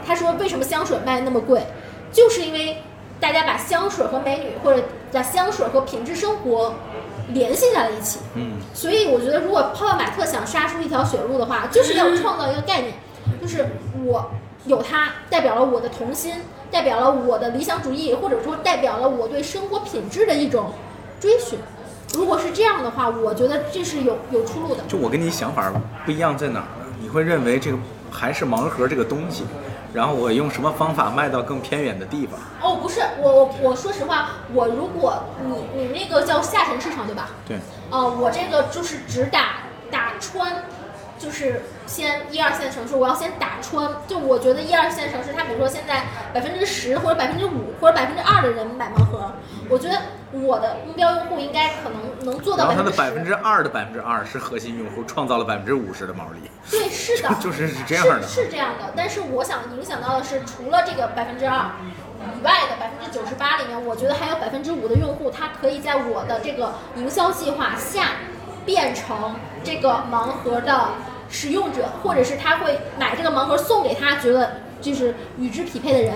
[0.07, 1.63] 他说为什么香水卖那么贵，
[2.11, 2.83] 就是因为
[3.23, 6.75] 大家把香水和美女，或者把香水和品质生活
[7.29, 8.19] 联系在了一起。
[8.35, 12.95] 嗯，所以我觉得，如果泡泡玛特想杀出一条血路的话，就是要创造一个概念，
[13.41, 13.65] 就是
[14.05, 14.29] 我
[14.67, 16.35] 有它，代表了我的童心，
[16.69, 20.73] 代表了我的理想主义，或者说代表了我对生活品质的一种
[21.21, 21.61] 追寻。
[22.15, 24.83] 如果是这样的话，我觉得这是有有出路的。
[24.89, 25.73] 就我跟你想法
[26.05, 26.93] 不一样在哪儿呢？
[27.01, 27.79] 你会认为这个
[28.13, 29.45] 还是盲盒这个东西，
[29.95, 32.39] 然后我用什么方法卖到更偏远的地方？
[32.61, 37.31] 哦，不是，我我我说实话，我如果你你那个叫下沉市场对吧？
[37.49, 37.59] 对，
[37.91, 40.65] 呃，我这个就是只打打穿，
[41.23, 43.89] 就是先一二线城市，我要先打穿。
[44.09, 46.03] 就我觉得一二线城市，它比如说现在
[46.35, 49.31] 百分之十或者百分之五或者百分之二的人买盲盒，
[49.69, 49.97] 我觉得
[50.33, 56.51] 我的目标用户应该可能能做到然后它的百百分之二的百分之二是核心用户，创造了百分之五十的毛利。
[56.69, 58.93] 对，是的， 就是是这样的是是这样的。
[58.97, 61.71] 但是我想影响到的是，除了这个百分之二
[62.37, 68.09] 以外的百分之九十八里面，我觉得还有百分之五的用户，他可以在我的这个营销计划下
[68.65, 70.89] 变成这个盲盒的
[71.33, 74.49] 使用者，或者是他会买这个盲盒送给他觉得
[74.81, 76.15] 就是与之匹配的人。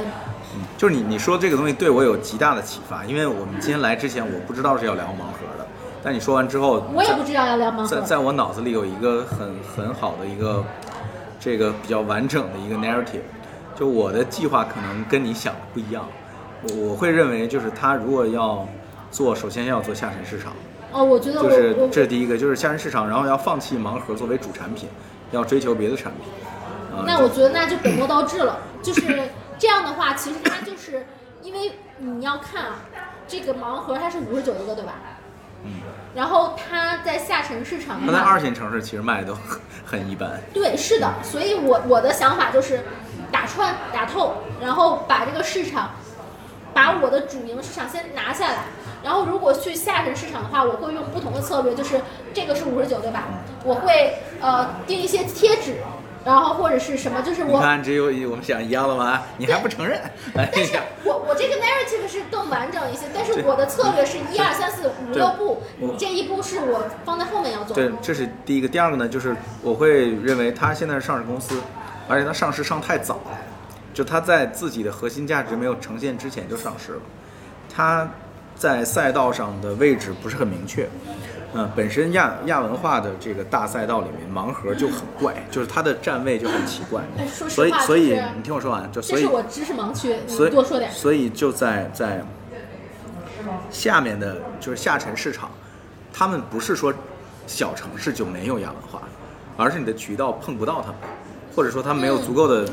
[0.54, 5.66] 嗯就是你你说这个东西对我有极大的启发，因为我们今天来之前我不知道是要聊盲盒的，
[6.02, 7.86] 但你说完之后，我也不知道要聊盲盒。
[7.86, 10.64] 在在我脑子里有一个很很好的一个
[11.40, 13.20] 这个比较完整的一个 narrative，
[13.74, 16.06] 就我的计划可能跟你想的不一样，
[16.62, 18.66] 我我会认为就是他如果要
[19.10, 20.52] 做，首先要做下沉市场，
[20.96, 24.88] 哦，我觉得我就是这是第一个，就是下沉市场，然后要放弃盲盒作为主产品，
[25.30, 26.22] 要追求别的产品。
[26.90, 29.02] 啊，那我觉得那就本末倒置了，就是
[29.58, 31.04] 这样的话，其实它就是
[31.42, 32.76] 因为你要看啊，
[33.28, 34.94] 这个盲盒它是五十九一个，对吧？
[35.64, 35.72] 嗯。
[36.14, 40.40] 然后它在下沉市场，它在二线城市其实卖的都很很一般。
[40.54, 42.80] 对，是的，所以我我的想法就是
[43.30, 45.90] 打穿打透，然后把这个市场，
[46.72, 48.60] 把我的主营市场先拿下来。
[49.02, 52.00] 然后如果去下沉市场的话，我会用不同的策略，就是
[52.34, 53.24] 这个是五十九，对吧？
[53.64, 55.76] 我会呃订一些贴纸，
[56.24, 59.22] 然后或者是什么，就是我你看，只有我们想一样了吗？
[59.38, 60.00] 你还不承认？
[60.34, 68.68] 哎但是呀，我我这个 narrative 是更完整一些，但是我的策略是一二三四五对六步你，这一步是我放在后面要做的。，对这是第一个。
[68.68, 71.60] 第二个呢，就是我会认为它现在是上市公司，
[72.08, 73.38] 而且它上市上太早了，
[73.94, 77.00] 就它在自己的核心价值没有呈现之前就上市了，
[77.74, 78.08] 它
[78.56, 80.88] 在赛道上的位置不是很明确。
[81.54, 87.48] 嗯，本身亚亚文化的这个大赛道里面，盲盒就很怪，就是它的站位就很奇怪哎说。
[87.48, 90.90] 实所以，所以你听我说完，就所以是我知识盲区，你所以多说点。
[90.92, 92.22] 所以就在在
[93.70, 95.50] 下面的就是下沉市场，
[96.12, 96.92] 他们不是说
[97.46, 99.00] 小城市就没有亚文化，
[99.56, 100.96] 而是你的渠道碰不到他们，
[101.54, 102.64] 或者说他们没有足够的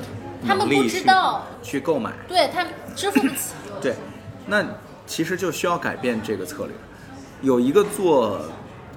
[0.41, 2.11] 嗯他们不知道去购买。
[2.27, 3.53] 对他们支付不起。
[3.79, 3.93] 对，
[4.45, 4.65] 那
[5.05, 6.75] 其实就需要改变这个策略。
[7.41, 8.39] 有一个做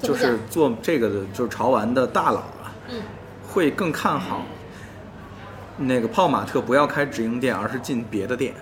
[0.01, 3.03] 就是做这个的，就是潮玩的大佬啊，嗯，
[3.49, 4.43] 会更看好
[5.77, 8.55] 那个泡玛特不要开直营店，而是进别的店，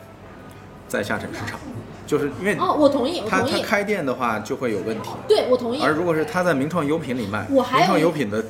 [0.89, 1.59] 在下沉市场，
[2.07, 3.53] 就是因为哦，我同意，我同意。
[3.53, 5.83] 他他开店的话就会有问题，对，我同意。
[5.83, 8.43] 而如果是他在名创优品里卖，我还名创优品的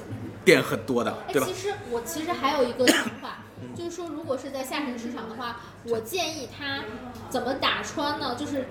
[0.45, 1.55] 店很多的，哎，对吧其？
[1.55, 3.39] 实我其实还有一个想法，
[3.75, 5.57] 就是说，如果是在下沉市场的话，
[5.89, 6.85] 我建议他
[7.29, 8.35] 怎么打穿呢？
[8.35, 8.67] 就是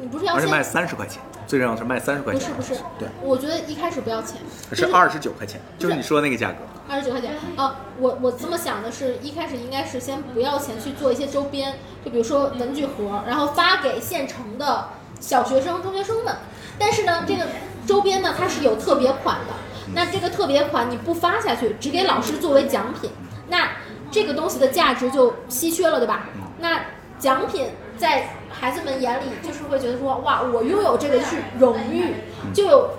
[0.00, 4.36] 你不是要先而且卖三十块钱，最重要的是卖三十块钱，不是不是，对，我觉得一开始不要钱，
[4.72, 6.58] 是二十九块钱，就是你说的那个价格。
[6.88, 7.34] 二十九块钱。
[7.56, 11.74] 啊，我我这么想的是，一开始应该是先不要钱去做一些周边，
[12.04, 14.88] 就比如说文具盒，然后发给县城的
[15.20, 16.34] 小学生、中学生们。
[16.78, 17.46] 但是呢，这个
[17.86, 19.54] 周边呢，它是有特别款的。
[19.94, 23.10] 那这个特别款你不发下去，只给老师作为奖品，
[23.48, 23.70] 那
[24.10, 26.26] 这个东西的价值就稀缺了，对吧？
[26.60, 26.80] 那
[27.18, 32.14] 奖品在孩子们眼里就是会觉得说，哇，我拥有这个是荣誉，
[32.54, 32.90] 就有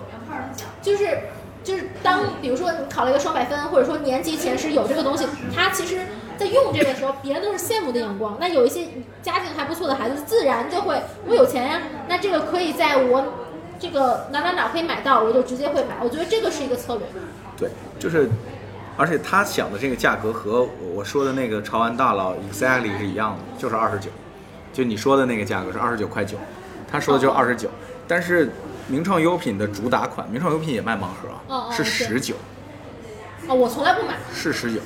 [0.81, 1.17] 就是
[1.63, 5.25] 就是当比如说你考了一个双百分，或者说年级前十有这个东西，
[5.55, 6.05] 他其实
[6.37, 8.37] 在用这个时候，别人都是羡慕的眼光。
[8.39, 8.87] 那有一些
[9.21, 13.23] 家境还不错的孩子，自然就会我有钱呀，那这个可以在我
[13.79, 15.95] 这个哪哪哪可以买到，我就直接会买。
[16.03, 17.05] 我觉得这个是一个策略。
[17.57, 18.29] 对，就是，
[18.95, 24.09] 而且他想的这个价格和我我说的那个潮玩大佬 exactly 是一样的，就是二十九，
[24.79, 26.37] 就你说的那个价格是二十九块九，
[26.89, 27.69] 他说的就是二十九，
[28.07, 28.49] 但是
[28.87, 32.35] 名创优品的主打款，名创优品也卖盲盒啊，是哦哦是十九，
[33.45, 34.15] 啊，我从来不买。
[34.33, 34.79] 是十九，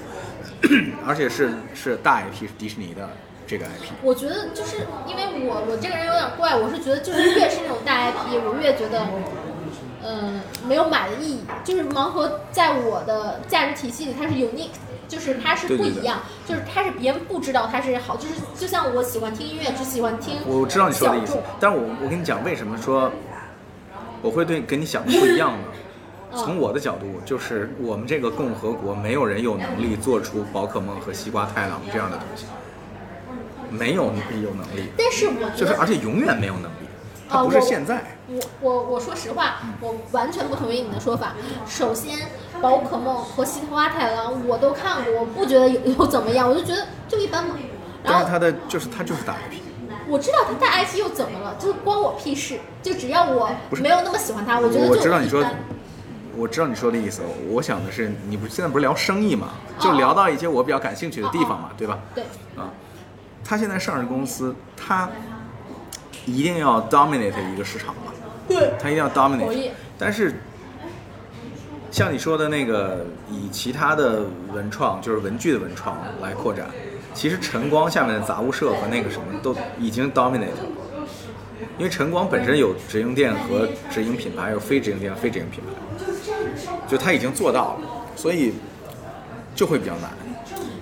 [1.05, 3.07] 而且是是大 IP 是迪士尼的
[3.45, 9.05] 这个 IP，我觉得就是因为我我这个人有点怪，我是觉得就是越是那种大 IP，我越觉得，
[10.01, 11.41] 呃没有买的意义。
[11.63, 14.73] 就是盲盒在我的价值体系里，它是 unique，
[15.07, 15.93] 就是它是对对对。
[15.93, 23.11] 不一样，就是它是别人不知道它是好，就是就像我喜欢听音乐，只喜欢听我知道你说的意思，但是我我跟你讲为什么说
[24.21, 25.57] 我会对跟你想的不一样呢？
[25.67, 25.73] 嗯。
[26.35, 32.45] 从我的角度，就是我们这个共和国没有人有能力做出宝可梦和西瓜太郎这样的东西，
[33.69, 36.87] 没有有能力，但是我就是而且永远没有能力，
[37.29, 38.17] 它不是现在。
[38.27, 41.33] 我我我说实话，我完全不同意你的说法。
[41.67, 42.17] 首先，
[42.63, 47.55] 宝可梦和西瓜太郎我都看过，我不觉得有 有怎么样，我就觉得就一般嘛。
[48.01, 49.57] 然后但是它的就是他就是大 IP，
[50.07, 52.57] 我知道他带 IP 又怎么了，就是关我屁事。
[52.81, 53.49] 就只要我
[53.81, 55.43] 没有那么喜欢他，我觉得就我知道你说，
[56.37, 57.21] 我知道你说的意思。
[57.49, 61.99] 我想的是，你不现在不是聊生意嘛，就哦聊到一些我比较感兴趣的地方嘛，对吧？
[62.15, 62.23] 对，
[62.55, 62.71] 啊，
[63.43, 65.09] 他现在上市公司，他
[66.25, 68.13] 一定要 dominate 一个市场嘛，
[68.47, 69.71] 对，他一定要 dominate 意。
[69.97, 70.41] 但是，
[71.93, 76.65] 像你说的那个，以其他的文创，就是文具的文创来扩展，
[77.13, 80.65] 其实晨光下面的杂物社和那个什么都已经 dominate 了。
[81.77, 85.69] 因为晨光本身有直营店和直营品牌，有非直营店、非直营品牌，
[86.87, 87.81] 就他已经做到了，
[88.15, 88.55] 所以
[89.53, 90.09] 就会比较难。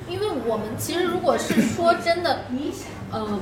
[0.07, 2.45] 因为我们其实如果是说真的，
[3.11, 3.37] 嗯、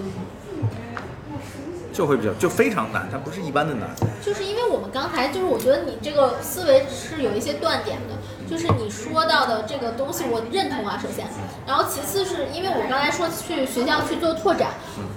[1.99, 3.89] 就会比较就非常难，它不是一般的难。
[4.23, 8.15] 就是因为我们刚才就是我觉得你这个思维是有一些断点的，
[8.49, 11.25] 就是你说到的这个东西我认同啊，首先，
[11.67, 14.69] 然后其次是因为我刚才说去学校去做拓展，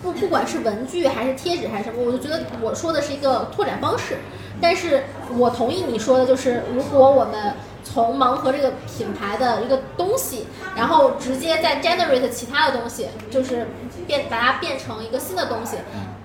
[0.02, 4.18] 不不管是文具还是贴纸还是什么，我就觉得我说的是一个拓展方式，
[4.60, 5.04] 但是
[5.36, 7.54] 我同意你说的，就是如果我们
[7.84, 13.68] 从盲盒这个品牌的一个东西，然后直接再 generate 其他的东西，就是
[14.04, 15.76] 变把它变成一个新的东西。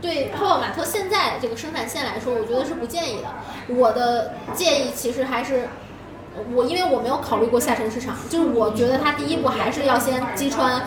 [0.02, 3.76] 对泡泡玛特现在这个生产线来说，我觉得是不建议的。
[3.76, 5.70] 我的建议其实还是。
[6.54, 10.84] 我因为我没有考虑过下沉市场，就是我觉得它第一步还是要先击穿，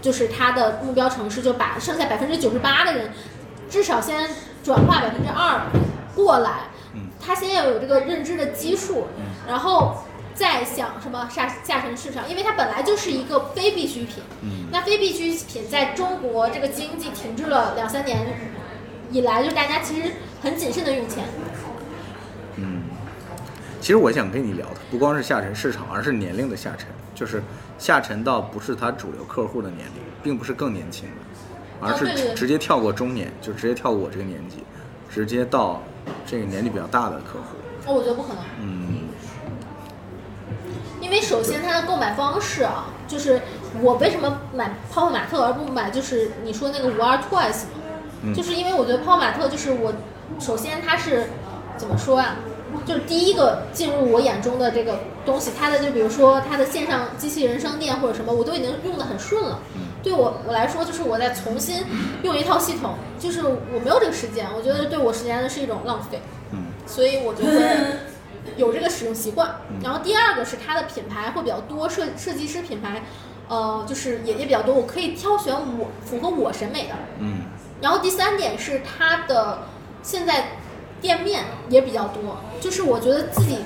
[0.00, 3.12] 就是它的目标城市，就把剩下百分之九十八的人，
[3.68, 4.26] 至少先
[4.62, 5.66] 转化百分之二
[6.16, 6.68] 过来，
[7.20, 9.08] 他先要有这个认知的基数，
[9.46, 10.03] 然后
[10.34, 14.22] 再想什么下下沉市场，因为它本来就是一个非必需品。
[14.42, 18.26] 嗯那非必需品在中国这个经济停滞了两三年
[19.10, 20.10] 以来，就大家其实
[20.42, 21.24] 很谨慎的用钱。
[22.56, 22.82] 嗯
[23.80, 27.42] 其实我想跟你聊的不光是下沉市场，而是年龄的下沉，就是
[27.78, 34.64] 下沉到不是他主流客户的年龄，并不是更年轻的，而是直接跳过中年，就直接跳过我这个年纪，
[35.10, 35.82] 直接到
[36.26, 37.56] 这个年纪比较大的客户。
[37.86, 38.42] 哦，我觉得不可能。
[38.62, 38.93] 嗯，因
[41.14, 43.40] 为首先它的购买方式啊，就是
[43.80, 47.80] 我为什么买泡泡玛特而不买就是你说那个五二 Twice 嘛，
[48.22, 49.92] 嗯就是因为我觉得泡泡玛特就是我，
[50.38, 51.28] 首先它是
[51.76, 52.36] 怎么说啊，
[52.84, 59.60] 就是第一个进入我眼中的这个东西，它的就比如说它的线上机器人商店或者什么，我都已经用的很顺了。
[60.02, 61.82] 对我我来说，就是我在重新
[62.22, 66.20] 用一套系统，就是我没有这个时间，我觉得对我时间的是一种浪费。
[66.52, 67.52] 嗯，所以我就会
[68.56, 69.56] 有这个使用习惯。
[69.82, 73.02] 然后第二个是它的品牌会比较多，设设计师品牌，
[73.48, 76.94] 呃，就是也也比较多，我可以挑选我符合我审美的。
[77.18, 77.42] 嗯，
[77.80, 79.58] 然后第三点是它的
[80.02, 80.58] 现在
[81.00, 83.58] 店面也比较多，就是我觉得自己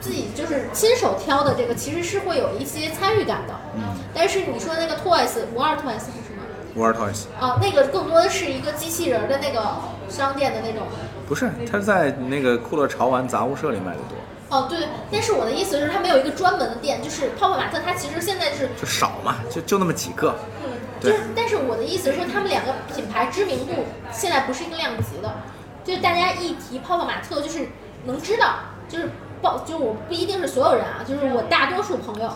[0.00, 3.54] 自己就是亲手挑的这个其实是会有一些参与感的。
[3.74, 3.82] 嗯
[4.14, 6.42] 但是你说那个 Toys 五二 Toys 是什么？
[6.74, 9.76] 五二 Toys 啊，那个更多的是一个机器人儿的那个
[10.08, 10.86] 商店的那种。
[11.26, 20.36] 不是，他在那个酷乐潮玩杂物社里卖的多，哦，对对，但是我的意思是，他没有一个专门的店，就是泡泡玛特，它其实现在是，就少嘛，就就那么几个。
[20.64, 20.70] 嗯，
[21.00, 23.72] 对就是，但是我的意思是说，他们两个品牌知名度
[24.12, 25.34] 现在不是一个量级的，
[25.82, 27.66] 就是大家一提泡泡玛特，就是
[28.04, 29.10] 能知道，就是
[29.42, 32.30] 报，就是我不一定是所有人啊，就是我大多数朋友，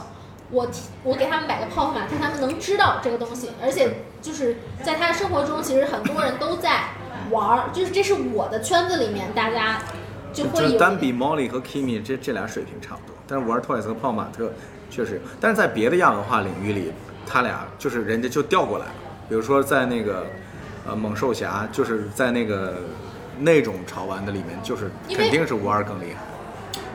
[0.50, 3.88] 我提我给他们买个泡泡玛特，他们能知道这个东西，而且
[4.20, 6.86] 就是在他的生活中，其实很多人都在
[7.30, 9.78] 玩儿，就是这是我的圈子里面大家
[10.32, 14.52] 就会有就单比 Molly 和 Kimi 这这俩水平差不多，但是玩 Toys 和泡玛特
[14.90, 16.92] 确实，但是在别的亚文化领域里，
[17.26, 18.92] 他俩就是人家就调过来了，
[19.28, 20.26] 比如说在那个
[20.86, 22.74] 呃猛兽侠，就是在那个
[23.38, 26.20] 那种潮玩的里面，就是肯定是五二更厉害。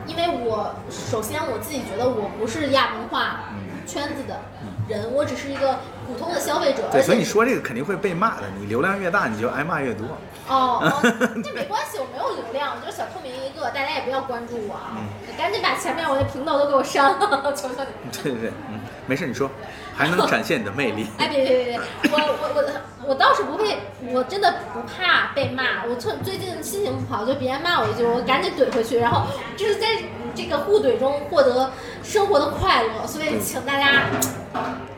[0.06, 3.40] 因为我首先我自己觉得我不是亚文化
[3.86, 4.40] 圈子的
[4.88, 6.82] 人，我只是一个普通的消费者。
[6.92, 8.42] 对，所以你说这个肯定会被骂的。
[8.58, 10.06] 你流量越大，你就挨骂越多。
[10.48, 11.00] 哦，哦
[11.42, 14.92] 这没关系，我没有流量，我就是小透明一个，大家也不要关注我啊！
[14.96, 15.06] 嗯
[15.36, 18.10] 赶紧把前面我的频道都给我删了， 求求你！
[18.22, 19.50] 对对对，嗯，没事，你说，
[19.94, 21.06] 还能展现你的魅力。
[21.18, 21.80] 哎，别别别别，
[22.10, 23.76] 我我我我倒是不会，
[24.14, 25.84] 我真的不怕被骂。
[25.84, 29.26] 我最最近心情不好，就别人骂我一句，我赶紧怼回去，然后
[29.58, 29.88] 就是在
[30.36, 31.72] 这个互怼中获得
[32.02, 33.06] 生活的快乐。
[33.06, 34.04] 所以请大家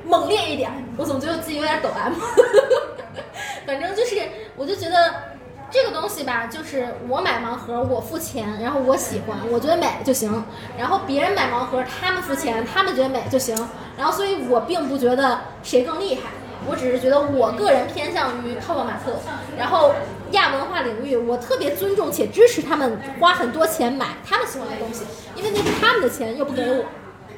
[0.05, 0.71] 猛烈一点。
[0.97, 2.13] 我怎么觉得自己有点抖 M？
[3.65, 4.21] 反正就是，
[4.57, 5.15] 我就觉得
[5.71, 10.45] 这个东西吧，就是我买盲盒，我付钱，然后我喜欢，我觉得美就行。
[10.77, 13.55] 然后别人买盲盒，他们付钱，他们觉得美就行。
[13.97, 16.23] 然后，所以我并不觉得谁更厉害，
[16.69, 19.17] 我只是觉得我个人偏向于泡泡玛特。
[19.57, 19.95] 然后
[20.33, 25.05] 亚文化领域，我特别尊重且支持他们花很多钱买他们喜欢的东西，
[25.35, 26.85] 因为那是他们的钱，又不给我。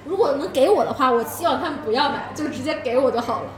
[0.05, 3.51] 如果能给我的话，我希望他们不要买，就直接给我就好了。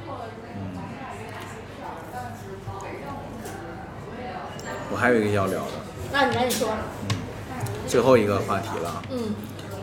[4.90, 5.70] 我还有一个要聊的，
[6.12, 6.68] 那你赶紧说，
[7.86, 9.34] 最后一个话题了啊，嗯。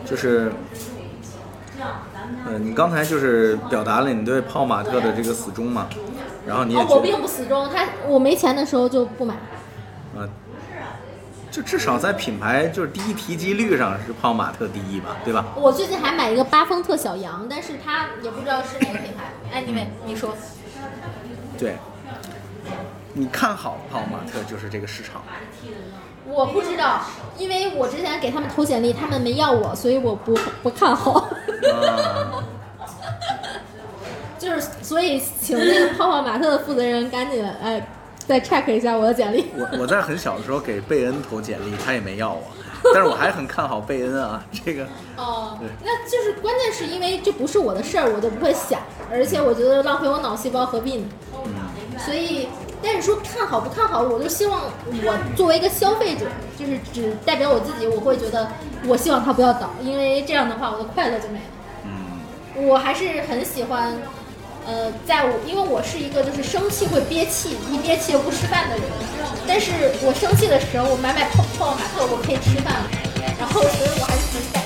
[0.02, 0.50] 就是，
[2.46, 5.88] 呃，你刚才就是表达了你对泡玛特的这个死忠嘛，
[6.46, 9.34] 然后你也哦，我，并不死忠，他我没钱的时候就不买。
[10.16, 10.28] 呃，
[11.50, 15.44] 就至少在品牌就是第一提及率上是泡玛特第一吧，对吧？
[15.56, 19.24] 我最近还买一个巴丰特小羊，但是它也不知道是哪个品牌。
[19.52, 20.34] 哎，你们你说，
[21.58, 21.76] 对，
[23.12, 25.22] 你看好泡玛特就是这个市场，
[26.30, 27.00] 我不知道，
[27.36, 31.12] 因为我之前给他们投简历，他们没要我，所以我不不看好。
[31.12, 32.44] 啊，
[34.38, 37.86] 就是所以请那个泡泡玛特的负责人赶紧哎
[38.26, 39.50] 再 check 一下我的简历。
[39.56, 42.42] 我我在很小的时候给贝恩投简历，他也没要我，
[42.94, 44.86] 但是我还很看好贝恩啊，这个
[45.16, 48.80] 哦对，那就是关键是因为这不是我的事儿，我就不会想，
[49.10, 51.08] 而且我觉得浪费我脑细胞何必呢？
[51.98, 52.48] 所以，
[52.82, 56.26] 但是说看好不看好，我就希望我作为一个消费者，
[56.58, 58.48] 就是只代表我自己，我会觉得
[58.86, 61.44] 我希望它不要倒，因为这样的话我的快乐就没了。
[61.84, 63.92] 嗯，我还是很喜欢，
[64.66, 68.84] 呃，在我因为我是一个就是生气会憋气，一憋气就不吃饭的人，
[69.46, 72.82] 但是我生气的时候，我买买泡泡玛特我可以吃饭，
[73.38, 74.59] 然后所以我还是很感